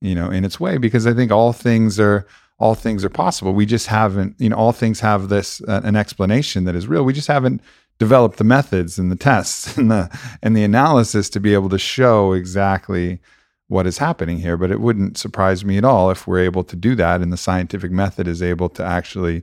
[0.00, 2.26] you know, in its way, because I think all things are
[2.58, 3.52] all things are possible.
[3.52, 7.04] We just haven't, you know, all things have this uh, an explanation that is real.
[7.04, 7.60] We just haven't
[7.98, 11.78] developed the methods and the tests and the and the analysis to be able to
[11.78, 13.20] show exactly
[13.68, 14.56] what is happening here.
[14.56, 17.36] But it wouldn't surprise me at all if we're able to do that, and the
[17.36, 19.42] scientific method is able to actually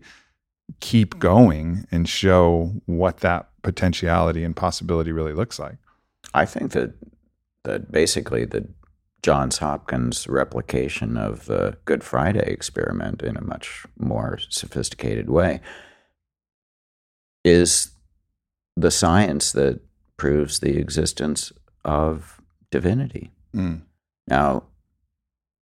[0.79, 5.77] keep going and show what that potentiality and possibility really looks like.
[6.33, 6.93] I think that
[7.63, 8.67] that basically the
[9.23, 15.61] Johns Hopkins replication of the Good Friday experiment in a much more sophisticated way
[17.43, 17.91] is
[18.77, 19.79] the science that
[20.17, 21.51] proves the existence
[21.83, 23.31] of divinity.
[23.55, 23.81] Mm.
[24.27, 24.63] Now,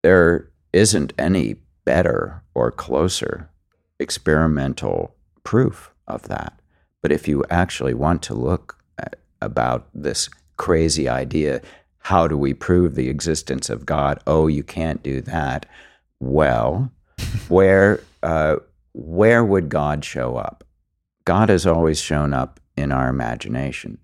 [0.02, 3.50] there isn't any better or closer
[3.98, 6.60] experimental proof of that.
[7.00, 11.60] But if you actually want to look at, about this crazy idea,
[11.98, 14.20] how do we prove the existence of God?
[14.26, 15.66] Oh, you can't do that.
[16.20, 16.92] Well,
[17.48, 18.56] where uh,
[18.92, 20.64] where would God show up?
[21.24, 23.98] God has always shown up in our imagination.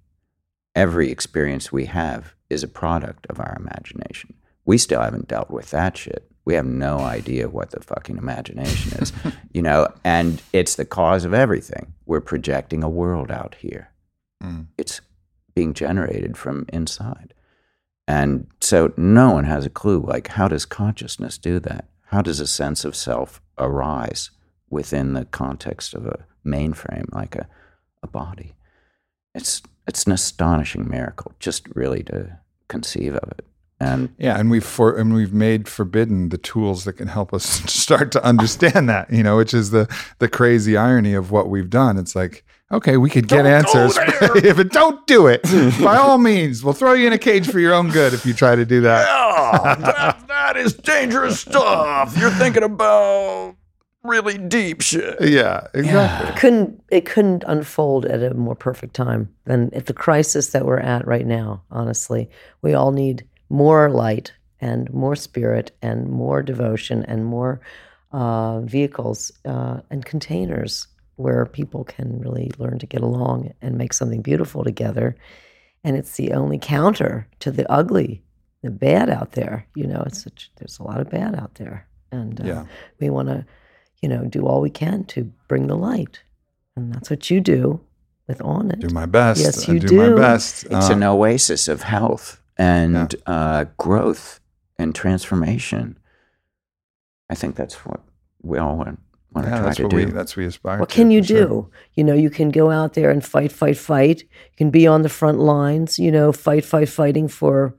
[0.74, 4.34] Every experience we have is a product of our imagination.
[4.68, 6.30] We still haven't dealt with that shit.
[6.44, 9.12] We have no idea what the fucking imagination is,
[9.52, 11.94] you know, and it's the cause of everything.
[12.06, 13.90] We're projecting a world out here.
[14.42, 14.66] Mm.
[14.76, 15.00] It's
[15.54, 17.34] being generated from inside.
[18.06, 21.86] And so no one has a clue like how does consciousness do that?
[22.06, 24.30] How does a sense of self arise
[24.70, 27.48] within the context of a mainframe like a
[28.02, 28.54] a body.
[29.34, 32.38] It's it's an astonishing miracle, just really to
[32.68, 33.46] conceive of it.
[33.80, 37.44] And Yeah, and we've for and we've made forbidden the tools that can help us
[37.72, 41.70] start to understand that, you know, which is the the crazy irony of what we've
[41.70, 41.96] done.
[41.96, 43.96] It's like, okay, we could get answers,
[44.44, 45.42] if it don't do it.
[45.82, 48.34] By all means, we'll throw you in a cage for your own good if you
[48.34, 49.06] try to do that.
[49.08, 52.16] oh, that, that is dangerous stuff.
[52.18, 53.54] You're thinking about
[54.02, 55.16] really deep shit.
[55.20, 56.30] Yeah, exactly.
[56.30, 60.66] It couldn't it couldn't unfold at a more perfect time than at the crisis that
[60.66, 61.62] we're at right now.
[61.70, 62.28] Honestly,
[62.62, 67.60] we all need more light and more spirit and more devotion and more
[68.12, 70.86] uh, vehicles uh, and containers
[71.16, 75.16] where people can really learn to get along and make something beautiful together.
[75.84, 78.22] And it's the only counter to the ugly,
[78.62, 79.66] the bad out there.
[79.74, 82.64] You know, it's such, there's a lot of bad out there, and uh, Yeah.
[83.00, 83.44] we want to,
[84.02, 86.20] you know, do all we can to bring the light,
[86.76, 87.80] and that's what you do
[88.26, 88.80] with Onnit.
[88.80, 89.40] Do my best.
[89.40, 89.96] Yes, I you do.
[89.96, 90.64] my best.
[90.64, 94.40] It's Uh, an oasis of health and uh, growth
[94.78, 95.98] and transformation.
[97.30, 98.00] I think that's what
[98.42, 99.00] we all want,
[99.32, 99.96] want to try that's to what do.
[99.96, 101.46] we that's what we aspire What to, can you for sure.
[101.46, 101.70] do?
[101.94, 104.22] You know, you can go out there and fight, fight, fight.
[104.22, 107.74] You can be on the front lines, you know, fight, fight, fighting for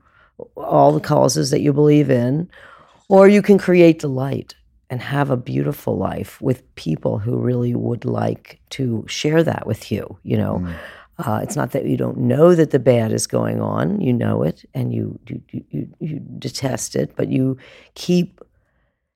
[0.56, 2.48] all the causes that you believe in.
[3.08, 4.54] Or you can create delight
[4.88, 9.90] and have a beautiful life with people who really would like to share that with
[9.90, 10.18] you.
[10.22, 10.74] You know, Mm.
[11.26, 14.42] Uh, it's not that you don't know that the bad is going on, you know
[14.42, 17.56] it and you, you, you, you, detest it, but you
[17.94, 18.40] keep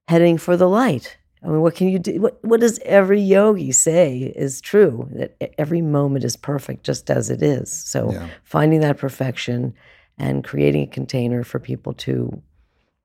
[0.09, 1.17] heading for the light.
[1.43, 2.21] I mean, what can you do?
[2.21, 5.09] What, what does every yogi say is true?
[5.13, 7.71] That every moment is perfect just as it is.
[7.71, 8.29] So Yeah.
[8.45, 9.75] finding that perfection
[10.17, 12.43] and creating a container for people to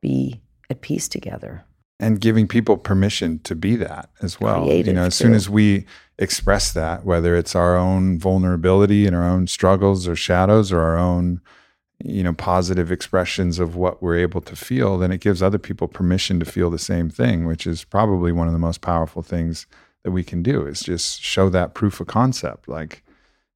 [0.01, 1.63] be at peace together.
[2.01, 4.65] and giving people permission to be that as well.
[4.65, 5.85] you know, as soon as we
[6.19, 10.97] express that, whether it's our own vulnerability and our own struggles or shadows or our
[10.97, 11.41] own,
[12.03, 15.87] you know, positive expressions of what we're able to feel, then it gives other people
[15.87, 19.65] permission to feel the same thing, which is probably one of the most powerful things
[20.03, 23.01] that we can do is just show that proof of concept like,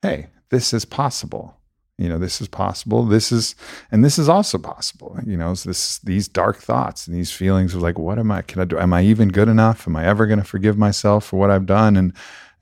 [0.01, 1.57] hey, this is possible.
[1.97, 3.05] You know this is possible.
[3.05, 3.55] This is
[3.91, 5.20] and this is also possible.
[5.26, 8.61] You know this these dark thoughts and these feelings of like what am i can
[8.61, 9.88] i do am i even good enough?
[9.88, 11.95] Am i ever going to forgive myself for what i've done?
[11.95, 12.11] And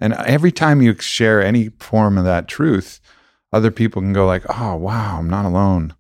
[0.01, 2.99] and every time you share any form of that truth
[3.53, 5.93] other people can go like oh wow i'm not alone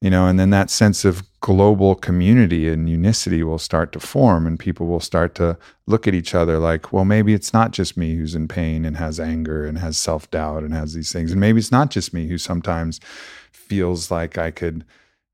[0.00, 4.46] you know and then that sense of global community and unicity will start to form
[4.46, 7.96] and people will start to look at each other like well maybe it's not just
[7.96, 11.32] me who's in pain and has anger and has self-doubt and has these things.
[11.32, 13.00] And maybe it's not just me who sometimes
[13.52, 14.84] feels like i could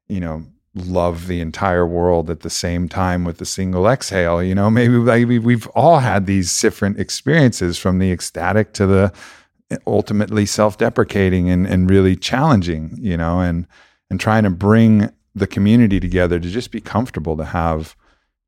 [0.09, 0.45] you know
[0.77, 4.99] love the entire world at the same time with a single exhale you know maybe
[4.99, 9.13] maybe we've all had these different experiences from the ecstatic to the
[9.87, 13.67] ultimately self-deprecating and, and really challenging you know and
[14.11, 17.97] and trying to bring the community together to just be comfortable to have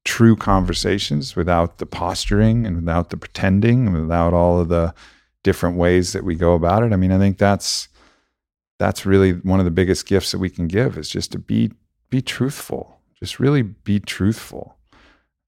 [0.05, 4.95] true conversations without the posturing and without the pretending and without all of the
[5.45, 6.93] different ways that we go about it.
[6.93, 7.89] I mean, I think that's
[8.79, 11.72] that's really one of the biggest gifts that we can give is just to be
[12.11, 13.00] be truthful.
[13.18, 14.76] Just really be truthful.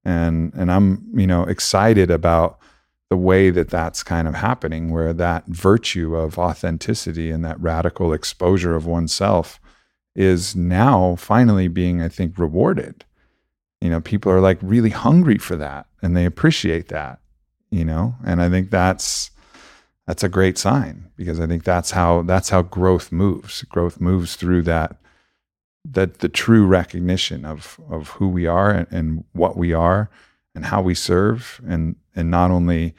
[0.04, 2.58] And and I'm, you know, excited about
[3.10, 8.12] the way that that's kind of happening where that virtue of authenticity and that radical
[8.12, 9.60] exposure of oneself
[10.14, 13.04] is now finally being, I think, rewarded.
[13.80, 17.18] You know, people are like really hungry for that and they appreciate that,
[17.70, 19.30] you know, and I think that's
[20.06, 23.62] that's a great sign because I think that's how that's how growth moves.
[23.64, 24.99] Growth moves through that
[25.84, 30.10] that the true recognition of of who we are and, and what we are
[30.54, 32.94] and how we serve and and not only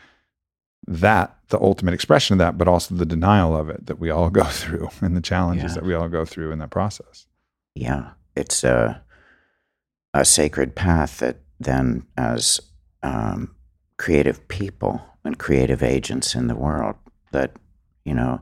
[0.88, 4.30] that the ultimate expression of that but also the denial of it that we all
[4.42, 5.76] go through and the challenges Yeah.
[5.76, 7.28] that we all go through in that process
[7.76, 9.02] yeah, it's a
[10.14, 12.60] a sacred path that then, as
[13.02, 13.56] um,
[13.98, 16.96] creative people and creative agents in the world,
[17.32, 17.56] that
[18.04, 18.42] you know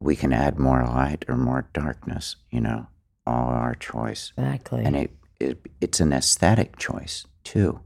[0.00, 2.36] we can add more light or more darkness.
[2.50, 2.86] You know,
[3.26, 4.84] all our choice, Exactly.
[4.84, 5.10] and it,
[5.40, 7.80] it it's an aesthetic choice too.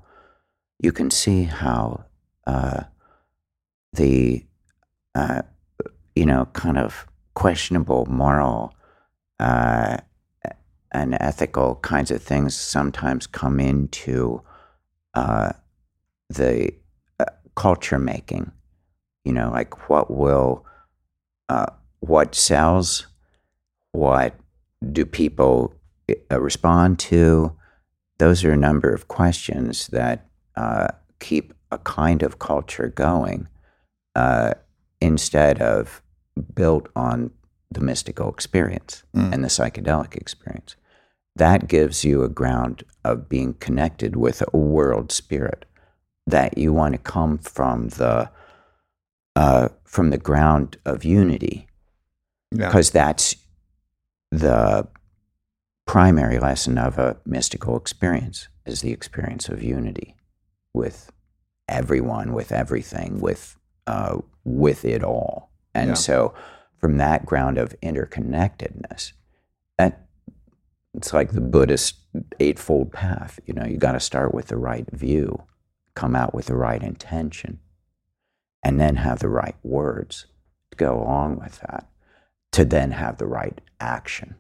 [0.79, 2.05] You can see how
[2.47, 2.83] uh,
[3.93, 4.45] the
[5.15, 5.43] uh,
[6.15, 8.75] you know kind of questionable moral
[9.41, 9.97] uh,
[10.93, 14.43] and ethical kinds of things sometimes come into
[15.15, 15.53] uh,
[16.29, 16.71] the
[17.21, 17.25] uh,
[17.55, 18.53] culture making.
[19.25, 20.65] You know, like what will,
[21.49, 21.67] uh,
[22.01, 23.07] what sells,
[23.93, 24.35] what
[24.93, 25.75] do people
[26.31, 27.53] respond to?
[28.19, 30.27] Those are a number of questions that
[30.57, 30.89] uh,
[31.21, 33.49] keep a kind of culture going
[34.15, 34.55] uh,
[35.01, 36.03] instead of
[36.55, 37.31] built on
[37.71, 40.77] the mystical experience and the psychedelic experience.
[41.35, 45.65] That gives you a ground of being connected with a world spirit
[46.27, 48.31] that you want to come from the
[49.35, 51.67] uh, from the ground of unity
[52.53, 52.69] Yeah.
[52.69, 53.37] because that's
[54.31, 54.89] the
[55.87, 60.15] primary lesson of a mystical experience is the experience of unity
[60.75, 61.11] with
[61.69, 63.57] everyone with everything with
[63.87, 65.95] uh, with it all and Yeah.
[65.95, 66.35] so
[66.79, 69.13] from that ground of interconnectedness
[69.79, 70.07] that
[70.95, 71.97] it's like the buddhist
[72.41, 75.43] eightfold path you know you got to start with the right view
[75.95, 77.59] come out with the right intention
[78.63, 80.27] and then have the right words
[80.73, 81.87] to go along with that
[82.53, 84.35] to then have the right action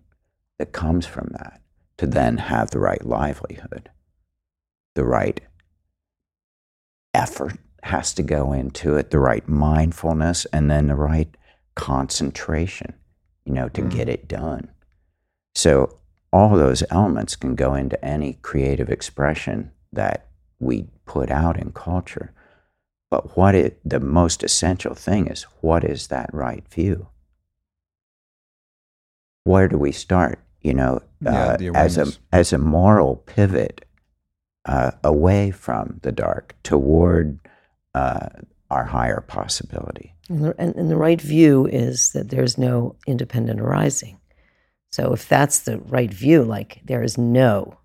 [0.58, 1.60] that comes from that,
[1.98, 3.90] to then have the right livelihood,
[4.94, 5.40] the right
[7.14, 11.36] effort has to go into it, the right mindfulness, and then the right
[11.74, 12.94] concentration,
[13.44, 14.12] you know, to get mm.
[14.12, 14.68] it done.
[15.54, 15.98] So
[16.32, 20.28] all those elements can go into any creative expression that
[20.58, 22.32] we put out in culture.
[23.10, 27.08] But what it, the most essential thing is what is that right view?
[29.44, 30.40] Where do we start?
[30.66, 33.84] You know, Yeah, uh, the as a as a moral pivot
[34.64, 37.38] uh, away from the dark toward
[37.94, 38.28] uh,
[38.68, 40.12] our higher possibility.
[40.28, 44.18] And the, and, and the right view is that there's no independent arising.
[44.90, 47.78] So if that's the right view, like there is no,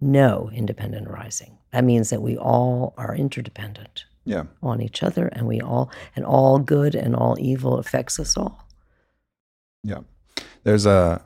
[0.00, 4.44] no independent arising, that means that we all are interdependent Yeah.
[4.62, 8.64] on each other, and we all, and all good and all evil affects us all.
[9.82, 10.02] Yeah.
[10.62, 11.20] There's a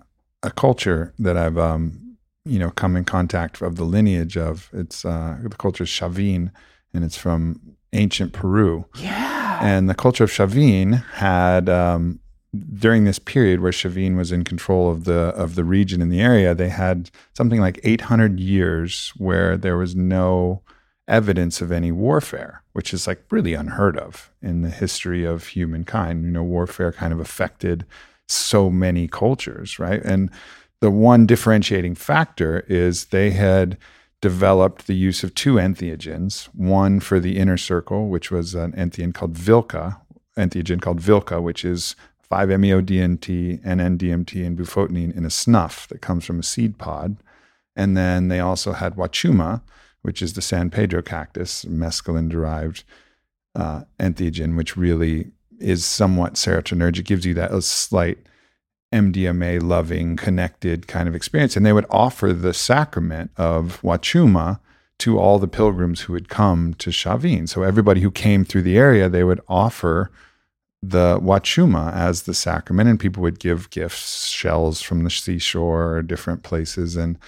[0.46, 4.70] a culture that I've um you know come in contact of the lineage of.
[4.72, 6.52] It's uh the culture is Chavin
[6.94, 7.60] and it's from
[7.92, 8.86] ancient Peru.
[8.94, 9.58] Yeah.
[9.60, 12.20] And the culture of Chavin had um
[12.78, 16.20] during this period where Chavin was in control of the of the region in the
[16.20, 20.62] area, they had something like 800 years where there was no
[21.08, 26.24] evidence of any warfare, which is like really unheard of in the history of humankind.
[26.24, 27.84] You know, warfare kind of affected
[28.28, 30.02] so many cultures, right?
[30.02, 30.30] And
[30.80, 33.78] the one differentiating factor is they had
[34.20, 39.14] developed the use of two entheogens, one for the inner circle, which was an entheogen
[39.14, 40.00] called Vilca,
[40.36, 41.96] entheogen called Vilca, which is
[42.30, 47.18] 5-MeO-DMT, NN-DMT, and bufotenine in a snuff that comes from a seed pod.
[47.76, 49.62] And then they also had Wachuma,
[50.02, 52.84] which is the San Pedro cactus, mescaline-derived
[53.54, 55.30] uh, entheogen, which really
[55.60, 58.18] is somewhat serotonergic, gives you that slight
[58.92, 61.56] MDMA loving, connected kind of experience.
[61.56, 64.60] And they would offer the sacrament of Wachuma
[64.98, 67.48] to all the pilgrims who would come to Chavin.
[67.48, 70.10] So everybody who came through the area, they would offer
[70.82, 76.02] the Wachuma as the sacrament, and people would give gifts, shells from the seashore or
[76.02, 76.96] different places.
[76.96, 77.18] And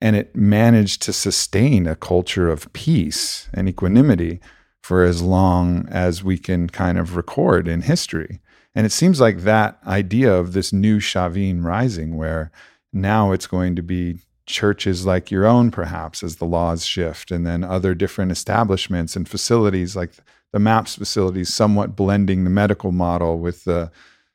[0.00, 4.40] and it managed to sustain a culture of peace and equanimity
[4.82, 8.40] for as long as we can kind of record in history.
[8.74, 12.50] And it seems like that idea of this new Chavin rising, where
[12.92, 17.46] now it's going to be churches like your own, perhaps, as the laws shift, and
[17.46, 20.12] then other different establishments and facilities like
[20.52, 23.90] the MAPS facilities, somewhat blending the medical model with the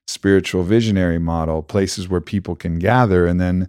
[0.06, 3.26] spiritual visionary model, places where people can gather.
[3.26, 3.68] And then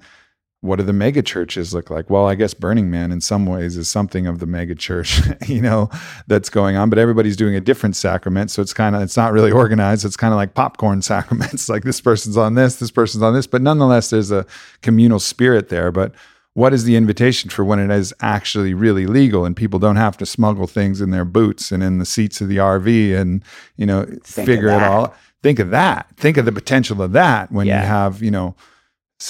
[0.64, 2.08] what do the mega churches look like?
[2.08, 5.60] Well, I guess Burning Man in some ways is something of the mega church, you
[5.60, 5.90] know,
[6.26, 8.50] that's going on, but everybody's doing a different sacrament.
[8.50, 10.06] So it's kind of, it's not really organized.
[10.06, 13.46] It's kind of like popcorn sacraments, like this person's on this, this person's on this,
[13.46, 14.46] but nonetheless, there's a
[14.80, 15.92] communal spirit there.
[15.92, 16.12] But
[16.54, 20.16] what is the invitation for when it is actually really legal and people don't have
[20.16, 23.44] to smuggle things in their boots and in the seats of the RV and,
[23.76, 25.14] you know, Think figure it all?
[25.42, 26.06] Think of that.
[26.16, 27.82] Think of the potential of that when Yeah.
[27.82, 28.54] you have, you know,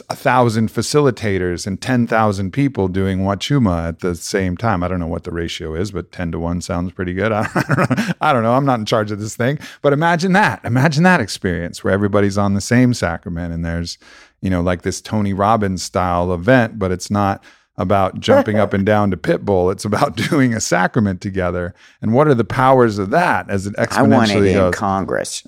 [0.08, 4.82] a thousand facilitators and 10,000 people doing Wachuma at the same time.
[4.82, 7.32] I don't know what the ratio is, but 10 to 1 sounds pretty good.
[7.32, 8.12] I don't know.
[8.20, 8.54] I don't know.
[8.54, 10.64] I'm not in charge of this thing, but imagine that.
[10.64, 13.98] Imagine that experience where everybody's on the same sacrament and there's,
[14.40, 17.44] you know, like this Tony Robbins style event, but it's not
[17.76, 19.70] about jumping up and down to Pitbull.
[19.70, 21.74] It's about doing a sacrament together.
[22.00, 24.74] And what are the powers of that as it I want it exponentially in goes?
[24.74, 25.46] Congress.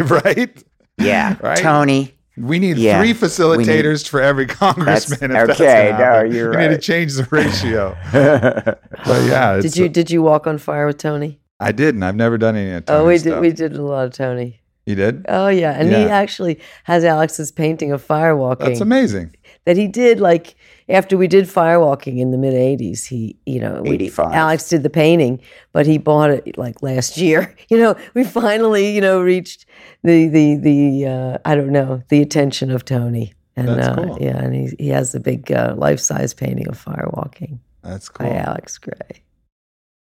[0.00, 0.62] right?
[0.96, 1.36] Yeah.
[1.42, 1.58] Right?
[1.58, 2.14] Tony.
[2.36, 5.30] We need Yeah, three we need- facilitators for every congressman.
[5.30, 7.96] if that's okay, gonna no, you're we need to change the ratio.
[8.12, 11.38] but yeah, Did you did you walk on fire with Tony?
[11.60, 12.02] I didn't.
[12.02, 12.72] I've never done any.
[12.72, 13.40] Of oh, we Tony's did.
[13.40, 14.60] We did a lot of Tony.
[14.84, 15.24] He did.
[15.28, 19.34] Oh yeah, and he actually has Alex's painting of firewalking That's amazing.
[19.66, 20.56] That he did like
[20.90, 23.06] after we did firewalking in the mid '80s.
[23.06, 24.32] He, you know, we- 85.
[24.32, 25.40] Alex did the painting,
[25.72, 27.56] but he bought it like last year.
[27.70, 29.64] You know, we finally, you know, reached
[30.02, 33.32] the the the uh, I don't know the attention of Tony.
[33.56, 34.18] And uh, cool.
[34.20, 38.28] yeah, and he he has a big uh, life size painting of firewalking That's cool.
[38.28, 39.22] by Alex Grey.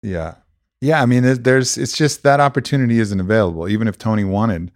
[0.02, 0.34] Yeah.
[0.80, 1.00] Yeah.
[1.00, 4.70] I mean, there- there's, it's just that opportunity isn't available, even if Tony wanted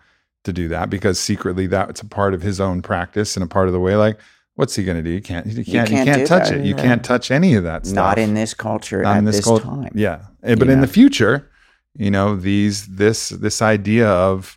[0.44, 3.66] to do that, because secretly that's a part of his own practice and a part
[3.66, 3.96] of the way.
[3.96, 4.18] Like,
[4.60, 5.10] what's he going to do?
[5.10, 6.60] You can't, you can't, you can't can't, touch that.
[6.60, 6.66] it.
[6.66, 6.82] You No.
[6.82, 7.96] can't touch any of that stuff.
[7.96, 9.90] Not in this culture Not at in this this, cult- time.
[9.94, 10.20] Yeah.
[10.44, 11.50] Eh, But You in the future,
[11.96, 14.56] you know, these, this, this idea of,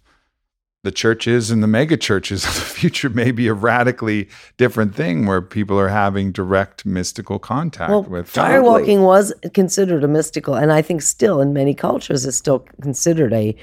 [0.84, 4.28] the churches and the mega churches of the future may be a radically
[4.58, 10.10] different thing where people are having direct mystical contact Well, with firewalking was considered a
[10.10, 13.56] mystical, and I think still in many cultures it's still considered a,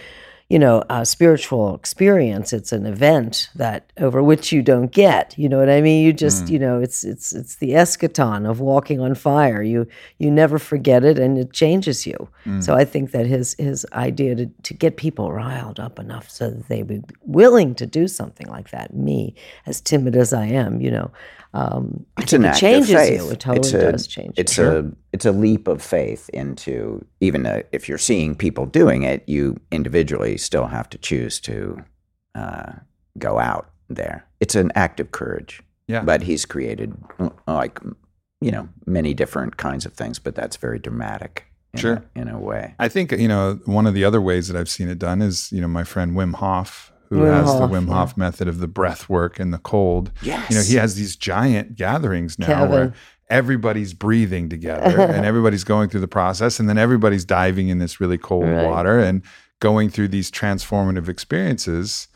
[0.51, 2.53] you know, a spiritual experience.
[2.53, 5.33] It's an event that over which you don't get.
[5.39, 6.05] You know what I mean?
[6.05, 6.51] You just, Mm.
[6.51, 9.63] you know, it's it's it's the eschaton of walking on fire.
[9.63, 9.87] You
[10.19, 12.29] you never forget it, and it changes you.
[12.45, 12.63] Mm.
[12.65, 16.51] So I think that his his idea to to get people riled up enough so
[16.51, 18.93] that they would be willing to do something like that.
[18.93, 19.35] Me,
[19.67, 21.11] as timid as I am, you know.
[21.53, 23.21] Um, I It's think an it act of changes faith.
[23.21, 23.31] you.
[23.31, 24.35] It totally it's a, does change.
[24.37, 24.65] It's you.
[24.71, 29.29] a it's a leap of faith into even though if you're seeing people doing it,
[29.29, 31.83] you individually still have to choose to
[32.35, 32.73] uh,
[33.19, 34.25] go out there.
[34.39, 35.61] It's an act of courage.
[35.89, 36.03] Yeah.
[36.03, 37.81] But he's created uh, like
[38.41, 41.47] you know many different kinds of things, but that's very dramatic.
[41.75, 41.95] In Sure.
[42.17, 42.75] A, in a way.
[42.79, 45.51] I think you know one of the other ways that I've seen it done is
[45.51, 47.95] you know my friend Wim Hof, who Wim has Hof, the Wim yeah.
[47.95, 50.11] Hof method of the breath work and the cold.
[50.23, 50.49] Yes.
[50.49, 52.95] You know, he has these giant gatherings now where
[53.29, 58.01] everybody's breathing together and everybody's going through the process, and then everybody's diving in this
[58.01, 58.65] really cold Right.
[58.67, 59.23] water and
[59.61, 62.09] going through these transformative experiences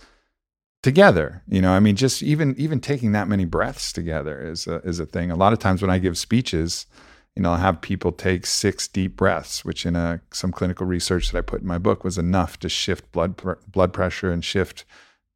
[0.82, 1.42] together.
[1.48, 5.00] You know, I mean, just even even taking that many breaths together is a, is
[5.00, 5.30] a thing.
[5.30, 6.86] A lot of times when I give speeches,
[7.36, 11.30] you know, I'll have people take six deep breaths, which in a some clinical research
[11.30, 14.44] that I put in my book was enough to shift blood pr- blood pressure and
[14.44, 14.84] shift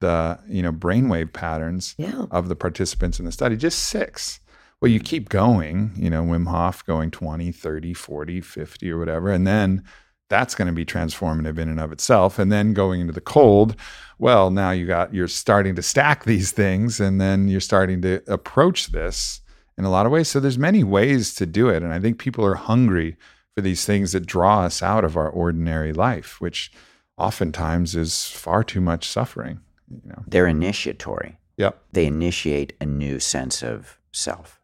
[0.01, 2.27] the you know brainwave patterns Yeah.
[2.31, 3.57] of the participants in the study.
[3.57, 4.41] Just six.
[4.81, 9.29] Well, you keep going, you know, Wim Hof going 20, 30, 40, 50 or whatever.
[9.33, 9.83] And then
[10.31, 12.39] that's going to be transformative in and of itself.
[12.39, 13.75] And then going into the cold,
[14.21, 18.23] well, now you got, you're starting to stack these things and then you're starting to
[18.33, 19.41] approach this
[19.79, 20.29] in a lot of ways.
[20.29, 21.83] So there's many ways to do it.
[21.83, 23.17] And I think people are hungry
[23.55, 26.71] for these things that draw us out of our ordinary life, which
[27.17, 29.61] oftentimes is far too much suffering,
[29.91, 30.23] you know?
[30.27, 31.39] They're initiatory.
[31.57, 31.81] Yep.
[31.93, 34.61] They initiate a new sense of self.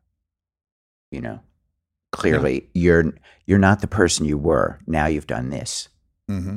[1.11, 1.41] You know,
[2.13, 3.15] clearly you're
[3.47, 4.81] you're not the person you were.
[4.87, 5.89] Now you've done this.
[6.29, 6.57] hmm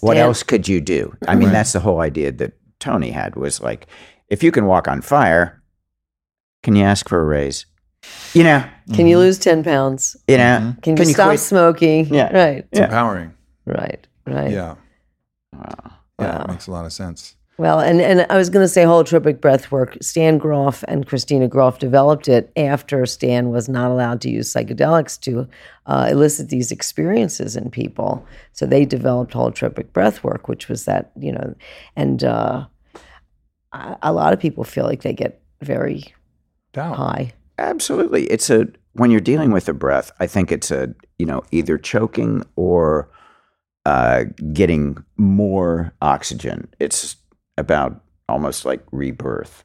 [0.00, 1.14] What else could you do?
[1.26, 1.52] I mean, Right.
[1.52, 3.86] that's the whole idea that Tony had was like,
[4.28, 5.62] if you can walk on fire,
[6.68, 7.64] can you ask for a raise?
[8.34, 8.62] You know,
[8.94, 10.18] Can you lose 10 pounds?
[10.28, 10.74] you know.
[10.82, 11.40] Can you stop quit?
[11.40, 12.06] smoking?
[12.12, 12.30] Yeah.
[12.44, 12.58] Right.
[12.70, 12.84] It's Yeah.
[12.84, 13.32] empowering.
[13.64, 14.06] Right.
[14.26, 14.50] Right.
[14.50, 14.74] Yeah.
[15.54, 15.74] Wow.
[16.20, 16.42] Yeah, Wow.
[16.42, 17.36] it makes a lot of sense.
[17.56, 19.96] Well, and, and I was going to say holotropic breath work.
[20.02, 25.18] Stan Grof and Christina Grof developed it after Stan was not allowed to use psychedelics
[25.22, 25.48] to
[25.86, 28.26] uh, elicit these experiences in people.
[28.52, 31.54] So they developed holotropic breath work, which was that, you know,
[31.96, 32.66] and uh,
[33.72, 36.14] a a lot of people feel like they get very
[36.72, 36.96] Doubt.
[36.96, 37.32] high.
[37.58, 38.24] Absolutely.
[38.26, 41.78] It's a when you're dealing with the breath, I think it's a, you know, either
[41.78, 43.10] choking or
[43.86, 46.68] uh, getting more oxygen.
[46.80, 47.16] It's
[47.56, 49.64] about almost like rebirth,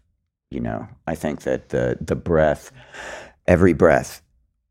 [0.52, 0.88] you know.
[1.08, 2.72] I think that the the breath
[3.48, 4.22] every breath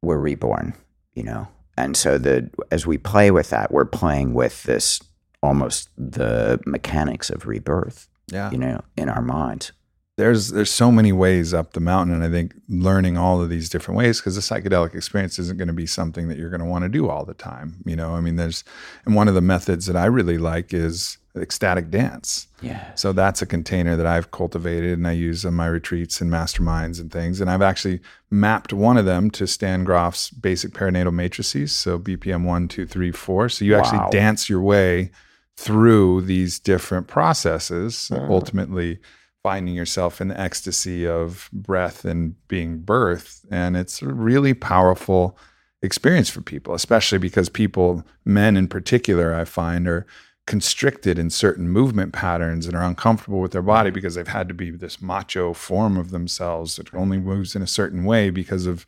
[0.00, 0.74] we're reborn,
[1.14, 1.48] you know.
[1.76, 5.00] And so the as we play with that, we're playing with this
[5.42, 8.50] almost the mechanics of rebirth, Yeah.
[8.50, 9.72] you know, in our minds.
[10.16, 13.68] There's there's so many ways up the mountain, and I think learning all of these
[13.68, 16.66] different ways because the psychedelic experience isn't going to be something that you're going to
[16.66, 17.76] want to do all the time.
[17.86, 18.62] You know, I mean, there's
[19.06, 22.47] and one of the methods that I really like is ecstatic dance.
[22.60, 22.94] Yeah.
[22.94, 27.01] So that's a container that I've cultivated and I use on my retreats and masterminds
[27.01, 27.40] and things.
[27.40, 31.72] And I've actually mapped one of them to Stan Grof's basic perinatal matrices.
[31.72, 33.48] So BPM one, two, three, four.
[33.48, 33.78] So you Wow.
[33.80, 35.10] actually dance your way
[35.56, 38.30] through these different processes, mm-hmm.
[38.30, 38.98] ultimately
[39.43, 43.44] finding yourself in the ecstasy of breath and being birth.
[43.51, 45.36] And it's a really powerful
[45.82, 50.06] experience for people, especially because people, men in particular, I find are
[50.47, 54.55] constricted in certain movement patterns and are uncomfortable with their body because they've had to
[54.55, 58.85] be this macho form of themselves that only moves in a certain way because of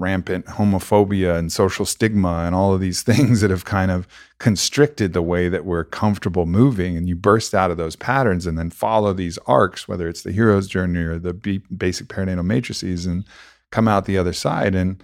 [0.00, 4.08] rampant homophobia and social stigma and all of these things that have kind of
[4.38, 8.58] constricted the way that we're comfortable moving and you burst out of those patterns and
[8.58, 13.04] then follow these arcs whether it's the hero's journey or the b- basic perinatal matrices
[13.06, 13.24] and
[13.70, 15.02] come out the other side and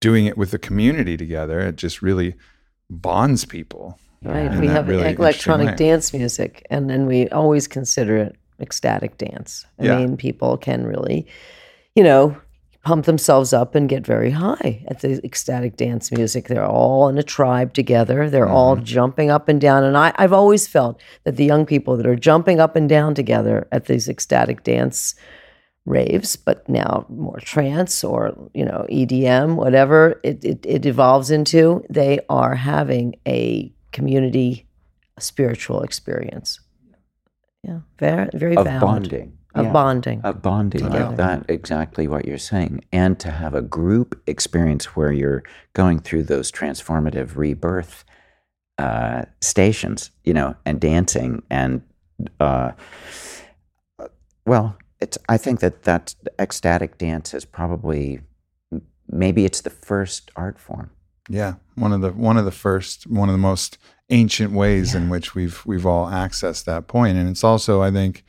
[0.00, 2.34] doing it with the community together it just really
[2.88, 4.50] bonds people Right.
[4.60, 9.64] we have really electronic dance music, and then we always consider it ecstatic dance.
[9.78, 9.96] I Yeah.
[9.98, 11.26] mean, people can really,
[11.94, 12.36] you know,
[12.82, 16.48] pump themselves up and get very high at the ecstatic dance music.
[16.48, 18.30] They're all in a tribe together.
[18.30, 18.84] They're all Mm-hmm.
[18.84, 19.84] jumping up and down.
[19.84, 23.14] And I, I've always felt that the young people that are jumping up and down
[23.14, 25.14] together at these ecstatic dance
[25.84, 31.84] raves, but now more trance or you know EDM, whatever it, it, it evolves into,
[31.90, 34.66] they are having a community
[35.18, 36.60] spiritual experience.
[37.62, 38.80] Yeah, very very of valid.
[38.80, 39.36] bonding.
[39.54, 39.72] Of Yeah.
[39.72, 40.20] bonding.
[40.22, 40.84] Of bonding.
[40.84, 41.06] Together.
[41.06, 42.84] Like that, exactly what you're saying.
[42.92, 48.04] And to have a group experience where you're going through those transformative rebirth
[48.78, 51.82] uh, stations, you know, and dancing and,
[52.38, 52.72] uh,
[54.46, 55.18] well, it's.
[55.28, 58.20] I think that that ecstatic dance is probably
[59.08, 60.90] maybe it's the first art form.
[61.28, 63.78] Yeah, one of the one of the first, one of the most
[64.10, 68.24] ancient ways in which we've we've all accessed that point, and it's also, I think,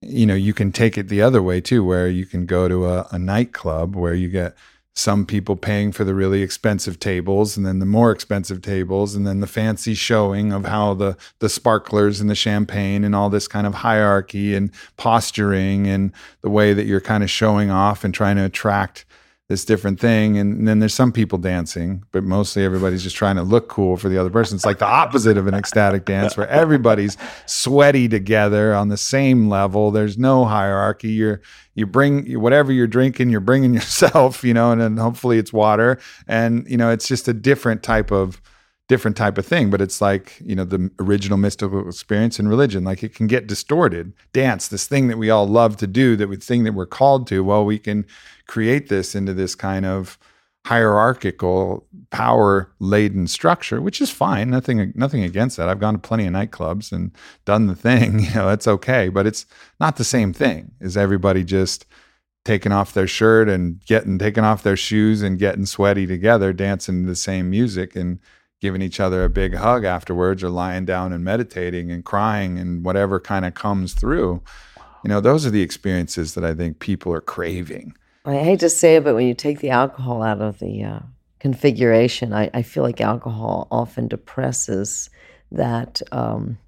[0.00, 2.86] you know, you can take it the other way too, where you can go to
[2.86, 4.54] a, a nightclub where you get
[4.94, 9.26] some people paying for the really expensive tables, and then the more expensive tables, and
[9.26, 13.46] then the fancy showing of how the the sparklers and the champagne and all this
[13.46, 18.14] kind of hierarchy and posturing and the way that you're kind of showing off and
[18.14, 19.04] trying to attract
[19.48, 20.38] this different thing.
[20.38, 24.08] And then there's some people dancing, but mostly everybody's just trying to look cool for
[24.08, 24.56] the other person.
[24.56, 27.16] It's like the opposite of an ecstatic dance where everybody's
[27.46, 29.92] sweaty together on the same level.
[29.92, 31.10] There's no hierarchy.
[31.10, 31.42] You're,
[31.74, 36.00] you bring whatever you're drinking, you're bringing yourself, you know, and then hopefully it's water.
[36.26, 38.40] And, you know, it's just a different type of,
[38.88, 42.84] different type of thing but it's like you know the original mystical experience in religion
[42.84, 46.28] like it can get distorted dance this thing that we all love to do that
[46.28, 48.06] we thing that we're called to well we can
[48.46, 50.18] create this into this kind of
[50.66, 56.26] hierarchical power laden structure which is fine nothing nothing against that i've gone to plenty
[56.26, 57.12] of nightclubs and
[57.44, 59.46] done the thing you know it's okay but it's
[59.78, 61.86] not the same thing is everybody just
[62.44, 67.02] taking off their shirt and getting taking off their shoes and getting sweaty together dancing
[67.02, 68.18] to the same music and
[68.60, 72.84] giving each other a big hug afterwards or lying down and meditating and crying and
[72.84, 74.42] whatever kind of comes through.
[75.04, 77.94] You know, those are the experiences that I think people are craving.
[78.26, 81.00] I hate to say it, but when you take the alcohol out of the uh,
[81.38, 85.10] configuration, I, I feel like alcohol often depresses
[85.52, 86.02] that.
[86.12, 86.58] Um,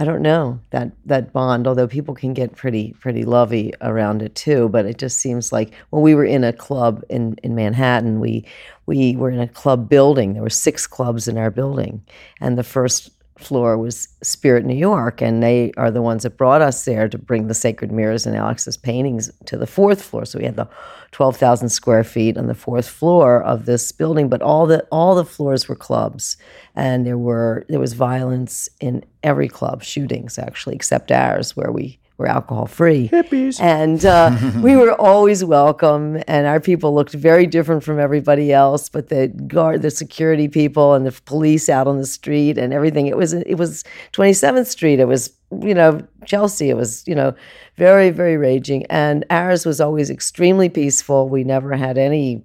[0.00, 1.66] I don't know that that bond.
[1.66, 5.74] Although people can get pretty pretty lovey around it too, but it just seems like
[5.90, 8.46] when we were in a club in in Manhattan, we
[8.86, 10.34] we were in a club building.
[10.34, 12.02] There were six clubs in our building,
[12.40, 16.60] and the first floor was Spirit New York, and they are the ones that brought
[16.60, 20.24] us there to bring the sacred mirrors and Alex's paintings to the fourth floor.
[20.24, 20.68] So we had the
[21.12, 25.14] twelve thousand square feet on the fourth floor of this building, but all the all
[25.14, 26.36] the floors were clubs,
[26.74, 31.97] and there were there was violence in every club, shootings actually, except ours where we
[32.18, 33.08] were alcohol free.
[33.08, 33.60] Hippies.
[33.60, 38.88] And uh, we were always welcome, and our people looked very different from everybody else.
[38.88, 43.06] But the guard, the security people, and the police out on the street, and everything.
[43.06, 44.98] It was it was Twenty Seventh Street.
[44.98, 45.32] It was
[45.62, 46.68] you know Chelsea.
[46.68, 47.34] It was you know
[47.76, 51.28] very very raging, and ours was always extremely peaceful.
[51.28, 52.44] We never had any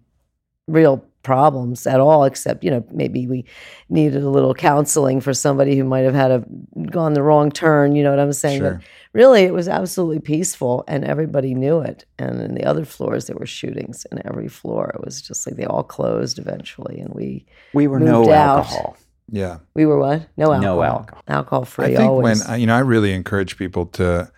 [0.67, 3.45] real problems at all except you know maybe we
[3.89, 6.43] needed a little counseling for somebody who might have had a
[6.91, 8.73] gone the wrong turn you know what i'm saying Sure.
[8.75, 8.83] But
[9.19, 13.37] really it was absolutely peaceful and everybody knew it and in the other floors there
[13.37, 17.45] were shootings in every floor it was just like they all closed eventually and we
[17.73, 18.57] We were Moved no out.
[18.59, 18.97] alcohol.
[19.31, 19.59] Yeah.
[19.75, 21.23] we were what no alcohol No alcohol.
[21.29, 24.29] alcohol free I think always when, you know, I really encourage people to,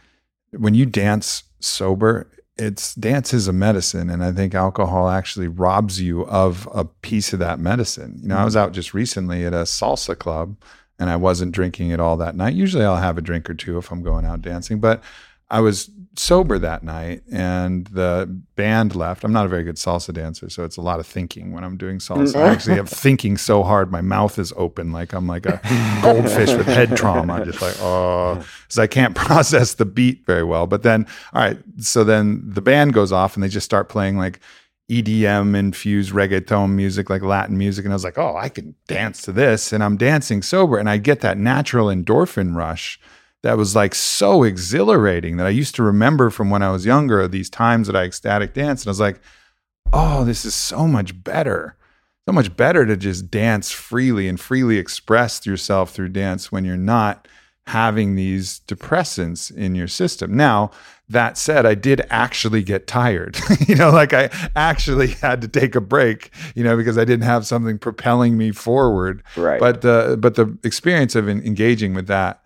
[0.51, 4.09] when you dance sober, it's dance is a medicine.
[4.09, 8.19] And I think alcohol actually robs you of a piece of that medicine.
[8.21, 8.59] You know, I was mm.
[8.59, 10.55] out just recently at a salsa club
[10.97, 12.53] and I wasn't drinking it all that night.
[12.53, 15.03] Usually I'll have a drink or two if I'm going out dancing, but
[15.49, 19.23] I was sober that night and the band left.
[19.23, 21.77] I'm not a very good salsa dancer, so it's a lot of thinking when I'm
[21.77, 22.35] doing salsa.
[22.35, 22.53] I mm-hmm.
[22.53, 25.59] actually am thinking so hard, my mouth is open like I'm like a
[26.01, 27.33] goldfish with head trauma.
[27.33, 30.67] I'm just like, oh, because I can't process the beat very well.
[30.67, 34.17] But then, all right, so then the band goes off and they just start playing
[34.17, 34.39] like
[34.89, 37.85] EDM infused reggaeton music, like Latin music.
[37.85, 39.73] And I was like, oh, I can dance to this.
[39.73, 42.99] And I'm dancing sober and I get that natural endorphin rush
[43.45, 47.27] that was like so exhilarating that I used to remember from when I was younger,
[47.27, 48.85] these times that I ecstatic danced.
[48.85, 49.19] And I was like,
[49.93, 51.77] oh, this is so much better.
[52.27, 56.75] So much better to just dance freely and freely express yourself through dance when you're
[56.75, 57.27] not
[57.67, 60.35] having these depressants in your system.
[60.35, 60.71] Now,
[61.09, 63.37] that said, I did actually get tired.
[63.67, 67.25] you know, like I actually had to take a break, you know, because I didn't
[67.25, 69.21] have something propelling me forward.
[69.37, 69.59] Right.
[69.59, 72.41] But the but the experience of engaging with that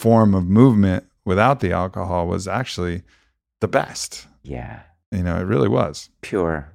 [0.00, 3.02] form of movement without the alcohol was actually
[3.60, 4.26] the best.
[4.42, 4.80] Yeah.
[5.12, 6.08] You know, it really was.
[6.22, 6.72] Pure,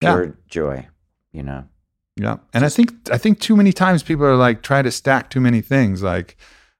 [0.00, 0.12] Yeah.
[0.14, 0.86] pure joy,
[1.32, 1.64] you know?
[2.16, 2.36] Yeah.
[2.52, 5.40] And I think I think too many times people are like try to stack too
[5.40, 6.36] many things like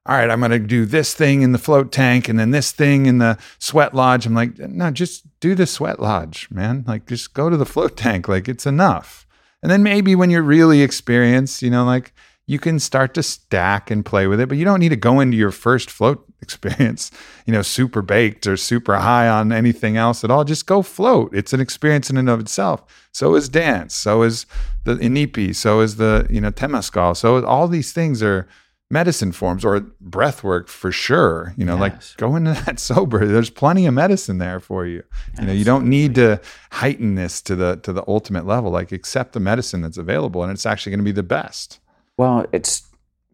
[0.07, 2.71] all right, I'm going to do this thing in the float tank and then this
[2.71, 4.27] thing in the sweat lodge.
[4.27, 6.83] I'm like, no, just do the sweat lodge, man.
[6.87, 8.27] Like just go to the float tank.
[8.27, 9.25] Like it's enough.
[9.63, 12.13] And then maybe when you're really experienced, you know, like
[12.47, 15.19] you can start to stack and play with it, but you don't need to go
[15.19, 17.11] into your first float experience,
[17.45, 20.43] you know, super baked or super high on anything else at all.
[20.43, 21.33] Just go float.
[21.33, 22.83] It's an experience in and of itself.
[23.11, 23.95] So is dance.
[23.95, 24.45] So is
[24.83, 25.55] the inipi.
[25.55, 27.17] So is the, you know, temescal.
[27.17, 28.47] So all these things are
[28.91, 31.55] medicine forms or breath work for sure.
[31.57, 33.25] You know, like go into that sober.
[33.25, 35.03] There's plenty of medicine there for you.
[35.39, 36.39] You know, you don't need to
[36.71, 38.69] heighten this to the to the ultimate level.
[38.69, 41.79] Like accept the medicine that's available and it's actually going to be the best.
[42.17, 42.83] Well, it's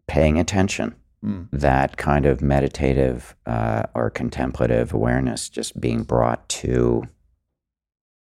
[0.07, 0.95] paying attention.
[1.23, 1.49] Mm.
[1.51, 7.03] That kind of meditative uh, or contemplative awareness just being brought to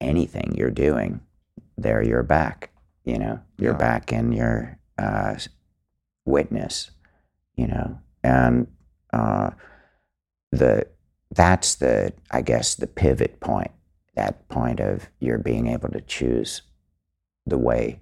[0.01, 1.21] anything you're doing.
[1.79, 2.71] There, you're back.
[3.05, 3.79] You know, you're Yeah.
[3.79, 5.37] back in your uh,
[6.27, 6.91] witness.
[7.57, 8.67] You know, and
[9.13, 9.51] uh,
[10.53, 10.87] the
[11.31, 13.71] that's the I guess the pivot point.
[14.15, 16.63] That point of you're being able to choose
[17.47, 18.01] the way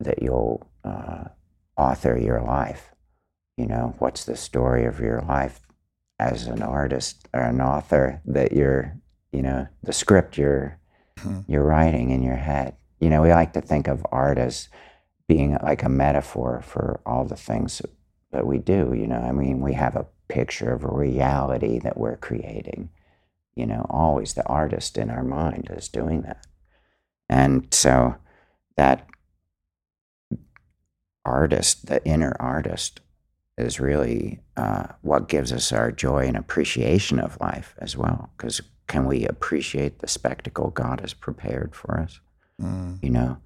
[0.00, 1.24] that you'll uh,
[1.76, 2.90] author your life.
[3.56, 5.60] You know, what's the story of your life
[6.18, 8.96] as an artist or an author that you're,
[9.32, 10.78] you know, the script you're
[11.18, 11.44] Mhm.
[11.46, 12.74] you're writing in your head.
[13.00, 14.68] You know, we like to think of art as
[15.28, 17.90] being like a metaphor for all the things that,
[18.32, 18.92] that we do.
[18.94, 22.90] You know, I mean, we have a picture of a reality that we're creating.
[23.54, 26.44] You know, always the artist in our mind is doing that.
[27.28, 28.16] And so
[28.76, 29.06] that
[31.24, 33.00] artist, the inner artist,
[33.56, 38.30] is really uh, what gives us our joy and appreciation of life as well.
[38.36, 42.20] Because can we appreciate the spectacle God has prepared for us?
[42.60, 43.02] Mm.
[43.02, 43.38] You know,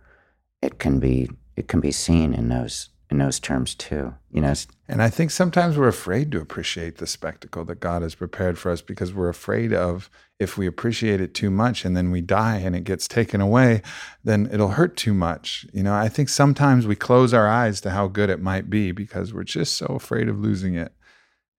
[0.63, 4.15] it can be it can be seen in those in those terms too.
[4.31, 4.55] You know,
[4.87, 8.71] And I think sometimes we're afraid to appreciate the spectacle that God has prepared for
[8.71, 12.59] us because we're afraid of if we appreciate it too much and then we die
[12.59, 13.83] and it gets taken away,
[14.23, 15.67] then it'll hurt too much.
[15.73, 18.93] You know, I think sometimes we close our eyes to how good it might be
[18.93, 20.93] because we're just so afraid of losing it.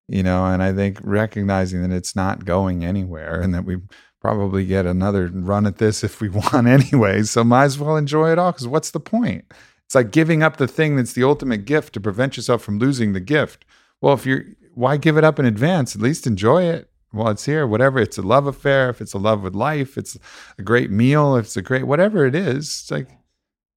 [0.08, 3.78] You know, and I think recognizing that it's not going anywhere and that we
[4.22, 7.24] probably get another run at this if we want anyway.
[7.24, 9.46] So might as well enjoy it all because what's the point?
[9.90, 13.14] It's like giving up the thing that's the ultimate gift to prevent yourself from losing
[13.14, 13.66] the gift.
[14.02, 14.44] Well, if you're,
[14.76, 15.96] why give it up in advance?
[15.96, 17.66] At least enjoy it while it's here.
[17.66, 20.16] Whatever, it's a love affair, if it's a love with life, it's
[20.60, 23.08] a great meal, if it's a great, whatever it is, it's like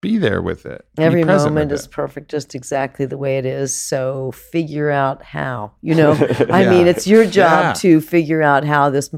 [0.03, 0.85] be there with it.
[0.99, 1.91] Every moment is it.
[1.91, 3.75] perfect, just exactly the way it is.
[3.75, 5.73] So figure out how.
[5.81, 6.13] You know,
[6.51, 6.71] I Yeah.
[6.71, 7.73] mean, it's your job Yeah.
[7.75, 9.09] to figure out how this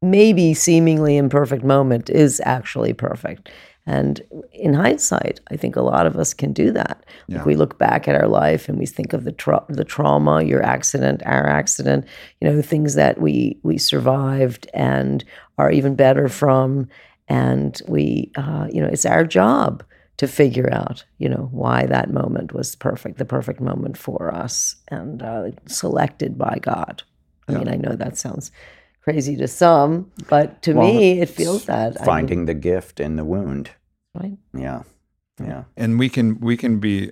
[0.00, 3.50] maybe seemingly imperfect moment is actually perfect.
[3.84, 4.22] And
[4.52, 7.04] in hindsight, I think a lot of us can do that.
[7.26, 7.38] Yeah.
[7.38, 10.42] Like we look back at our life and we think of the tra- the trauma,
[10.42, 12.04] your accident, our accident,
[12.40, 15.24] you know, things that we we survived and
[15.58, 16.88] are even better from.
[17.28, 19.82] And we, uh, you know, it's our job
[20.18, 24.76] to figure out, you know, why that moment was perfect, the perfect moment for us,
[24.88, 27.02] and uh, selected by God.
[27.48, 27.58] I Yeah.
[27.58, 28.52] mean, I know that sounds
[29.02, 31.96] crazy to some, but to Well, me, it feels that.
[31.96, 33.70] I mean, finding the gift in the wound.
[34.14, 34.36] right?
[34.54, 34.82] Yeah,
[35.40, 35.64] yeah.
[35.76, 37.10] and we can we can be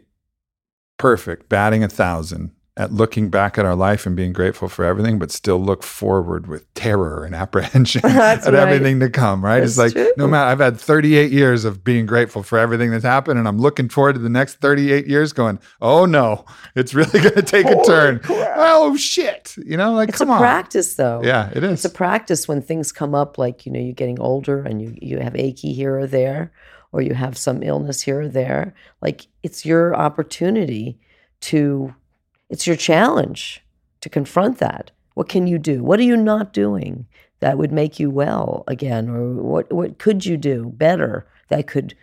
[0.99, 2.51] perfect batting a thousand
[2.81, 6.47] at looking back at our life and being grateful for everything but still look forward
[6.47, 8.55] with terror and apprehension at right.
[8.55, 12.07] everything to come right it's That's like no matter i've had 38 years of being
[12.07, 15.59] grateful for everything that's happened and i'm looking forward to the next 38 years going
[15.81, 16.44] oh no
[16.74, 20.39] it's really going to take a turn oh shit you know like It's come a
[20.39, 21.20] practice, though.
[21.23, 21.73] yeah it is.
[21.73, 24.97] It's a practice when things come up, like you know, you're getting older and you
[25.01, 26.52] you have achy here or there,
[26.93, 28.74] or you have some illness here or there.
[29.02, 30.98] Like it's your opportunity
[31.43, 31.94] to,
[32.51, 33.64] it's your challenge
[34.02, 34.90] to confront that.
[35.14, 35.82] What can you do?
[35.82, 37.06] What are you not doing
[37.40, 41.94] that would make you well again, or what what could you do better that could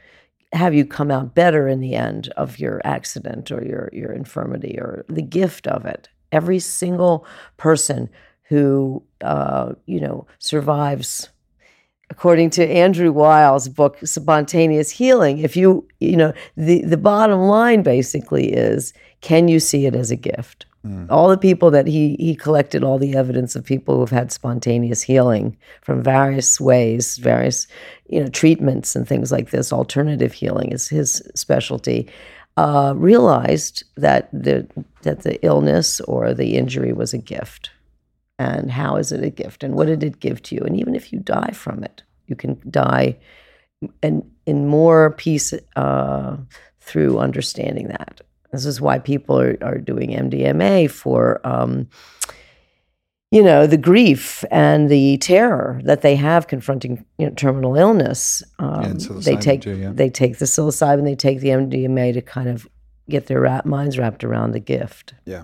[0.53, 4.77] have you come out better in the end of your accident or your your infirmity
[4.79, 6.09] or the gift of it.
[6.31, 7.25] Every single
[7.57, 8.09] person
[8.43, 11.29] who uh, you know survives
[12.09, 17.83] according to Andrew Weil's book Spontaneous Healing, if you you know the the bottom line
[17.83, 20.65] basically is can you see it as a gift?
[21.09, 24.31] All the people that he he collected all the evidence of people who have had
[24.31, 27.67] spontaneous healing from various ways, various
[28.07, 29.73] you know treatments and things like this.
[29.73, 32.09] Alternative healing is his specialty.
[32.55, 34.67] Uh, realized that the
[35.03, 37.69] that the illness or the injury was a gift,
[38.39, 40.61] and how is it a gift, and what did it give to you?
[40.61, 43.17] And even if you die from it, you can die
[44.01, 46.37] and in more peace uh,
[46.79, 48.21] through understanding that.
[48.51, 51.87] This is why people are, are doing MDMA for, um,
[53.29, 58.41] you know, the grief and the terror that they have confronting you know, terminal illness.
[58.57, 59.91] Um, And they take too, yeah.
[59.93, 62.67] they take the psilocybin, they take the MDMA to kind of
[63.09, 65.13] get their wrap, minds wrapped around the gift.
[65.25, 65.43] Yeah.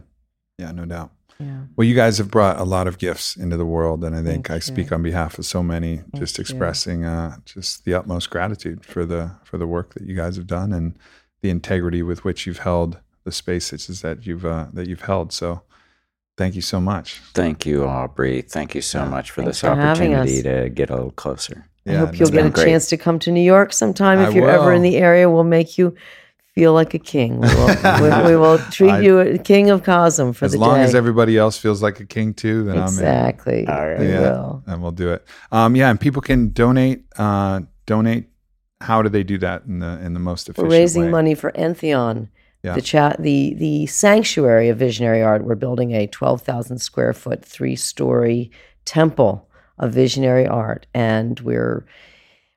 [0.57, 1.11] Yeah, no doubt.
[1.39, 1.61] Yeah.
[1.76, 4.47] Well, you guys have brought a lot of gifts into the world, and I think
[4.47, 4.61] Thank I you.
[4.61, 9.31] speak on behalf of so many, just expressing uh, just the utmost gratitude for the
[9.43, 10.97] for the work that you guys have done and
[11.41, 15.34] the integrity with which you've held the spaces that you've uh, that you've held.
[15.34, 15.61] So,
[16.38, 17.19] thank you so much.
[17.34, 18.41] Thank you, Aubrey.
[18.41, 21.68] Thank you so much for Thanks this for opportunity to get a little closer.
[21.85, 22.65] I hope you'll get a great.
[22.65, 24.19] chance to come to New York sometime.
[24.19, 25.95] If I you're ever in the area, we'll make you
[26.53, 27.39] feel like a king.
[27.41, 27.67] We will,
[28.01, 30.73] we, we will treat I- you a king of Cosm for as the long day.
[30.75, 33.67] as long as everybody else feels like a king too, then exactly.
[33.67, 33.99] All right.
[33.99, 34.21] We I'm in.
[34.21, 34.63] will.
[34.67, 35.25] and we'll do it.
[35.51, 37.05] Um, yeah, and people can donate.
[37.17, 38.30] Uh, donate.
[38.81, 40.75] How do they do that in the in the most efficient way?
[40.77, 41.09] We're raising way?
[41.09, 42.27] money for Entheon,
[42.63, 42.75] Yeah.
[42.75, 45.45] the chat, the the sanctuary of visionary art.
[45.45, 48.51] We're building a twelve thousand square foot, three story
[48.85, 49.47] temple
[49.80, 51.85] of visionary art, and we're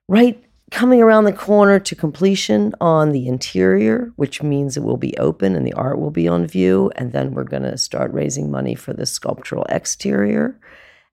[0.08, 5.16] right coming around the corner to completion on the interior, which means it will be
[5.16, 6.90] open and the art will be on view.
[6.96, 10.58] And then we're going to start raising money for the sculptural exterior.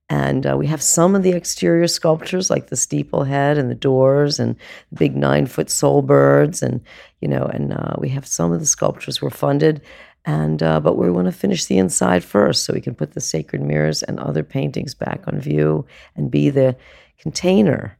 [0.10, 3.76] And uh, we have some of the exterior sculptures, like the steeple head and the
[3.76, 4.56] doors and
[4.94, 6.62] big nine foot soul birds.
[6.62, 6.82] And,
[7.22, 9.82] you know, and uh, we have some of the sculptures were funded.
[10.26, 13.22] And, uh, but we want to finish the inside first so we can put the
[13.22, 15.86] sacred mirrors and other paintings back on view
[16.16, 16.76] and be the
[17.20, 17.98] container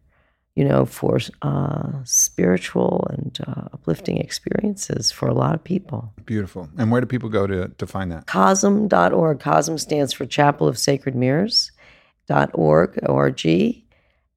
[0.56, 6.14] you know, for uh, spiritual and uh, uplifting experiences for a lot of people.
[6.26, 6.70] Beautiful.
[6.78, 8.28] And where do people go to to find that?
[8.28, 9.40] COSM.org.
[9.40, 11.72] COSM stands for Chapel of Sacred Mirrors.
[12.26, 13.84] Dot org, O-R-G.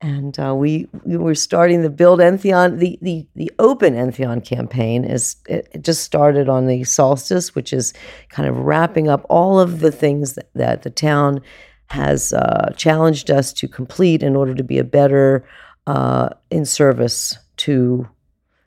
[0.01, 5.05] And uh, we, we were starting the Build Entheon, the, the, the Open Entheon campaign
[5.05, 7.95] is it, it just started on the solstice, which is
[8.29, 11.41] kind of wrapping up all of the things that, that the town
[11.89, 15.47] has uh, challenged us to complete in order to be a better
[15.87, 18.09] uh, in service to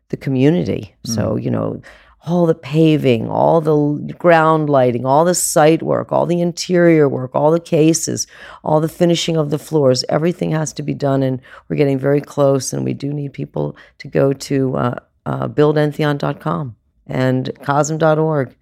[0.10, 0.96] the community.
[1.06, 1.82] So, you know,
[2.26, 7.34] all the paving, all the ground lighting, all the site work, all the interior work,
[7.34, 8.28] all the cases,
[8.64, 11.24] all the finishing of the floors, everything has to be done.
[11.24, 12.74] And we're getting very close.
[12.74, 16.76] And we do need people to go to uh, uh, buildentheon.com
[17.08, 18.56] and cosm.org.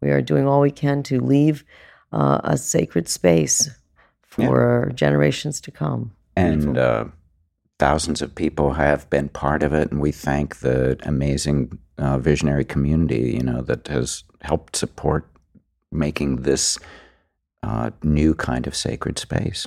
[0.00, 1.64] We are doing all we can to leave
[2.12, 3.70] uh, a sacred space
[4.22, 6.12] for generations to come.
[6.34, 7.04] And uh,
[7.82, 12.64] thousands of people have been part of it, and we thank the amazing uh, visionary
[12.64, 15.28] community, you know, that has helped support
[15.90, 16.78] making this
[17.64, 19.66] uh, new kind of sacred space.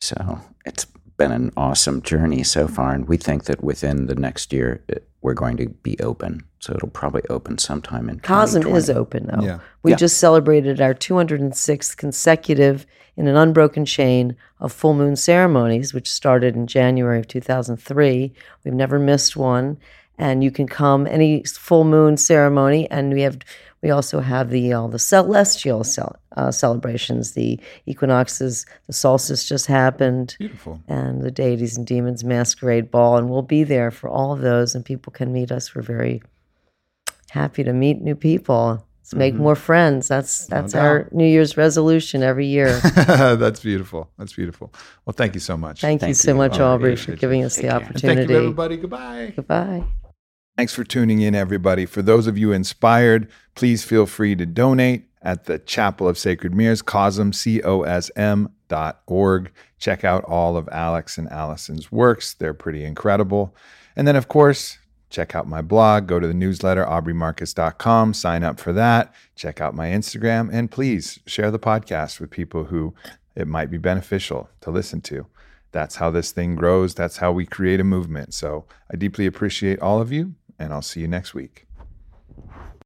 [0.00, 0.84] So it's
[1.16, 5.06] been an awesome journey so far, and we think that within the next year it,
[5.22, 6.40] we're going to be open.
[6.58, 9.44] So it'll probably open sometime in Cosm is open though.
[9.44, 9.58] Yeah.
[9.84, 9.96] We Yeah.
[9.96, 12.84] just celebrated our 206th consecutive
[13.16, 18.32] in an unbroken chain of full moon ceremonies, which started in January of 2003.
[18.64, 19.78] We've never missed one,
[20.18, 23.38] and you can come any full moon ceremony, and we have
[23.82, 29.66] we also have the all the celestial cel- uh, celebrations, the equinoxes, the solstice just
[29.66, 30.36] happened.
[30.38, 30.80] Beautiful.
[30.88, 33.18] and the deities and demons masquerade ball.
[33.18, 34.74] And we'll be there for all of those.
[34.74, 35.74] And people can meet us.
[35.74, 36.22] We're very
[37.28, 39.42] happy to meet new people let's make mm-hmm.
[39.42, 42.80] more friends that's that's our new year's resolution every year
[43.44, 44.10] That's beautiful.
[44.18, 44.72] That's beautiful.
[45.04, 45.80] Well, thank you so much.
[45.80, 47.80] thank, you Thank so much Oh, aubrey for giving us the Take care.
[47.80, 48.76] And opportunity thank you, everybody.
[48.76, 49.32] Goodbye.
[49.36, 49.84] goodbye
[50.56, 51.84] Thanks for tuning in, everybody.
[51.84, 56.54] For those of you inspired, please feel free to donate at the Chapel of Sacred
[56.54, 59.50] Mirrors, COSM, C-O-S-M dot org.
[59.78, 62.34] Check out all of Alex and Allyson's works.
[62.34, 63.54] They're pretty incredible.
[63.96, 64.78] And then, of course,
[65.14, 66.06] check out my blog.
[66.06, 68.14] Go to the newsletter, aubreymarcus.com.
[68.14, 69.14] Sign up for that.
[69.36, 70.50] Check out my Instagram.
[70.52, 72.94] And please share the podcast with people who
[73.34, 75.26] it might be beneficial to listen to
[75.74, 76.94] that's how this thing grows.
[76.94, 78.32] That's how we create a movement.
[78.32, 81.63] So I deeply appreciate all of you, and I'll see you next week.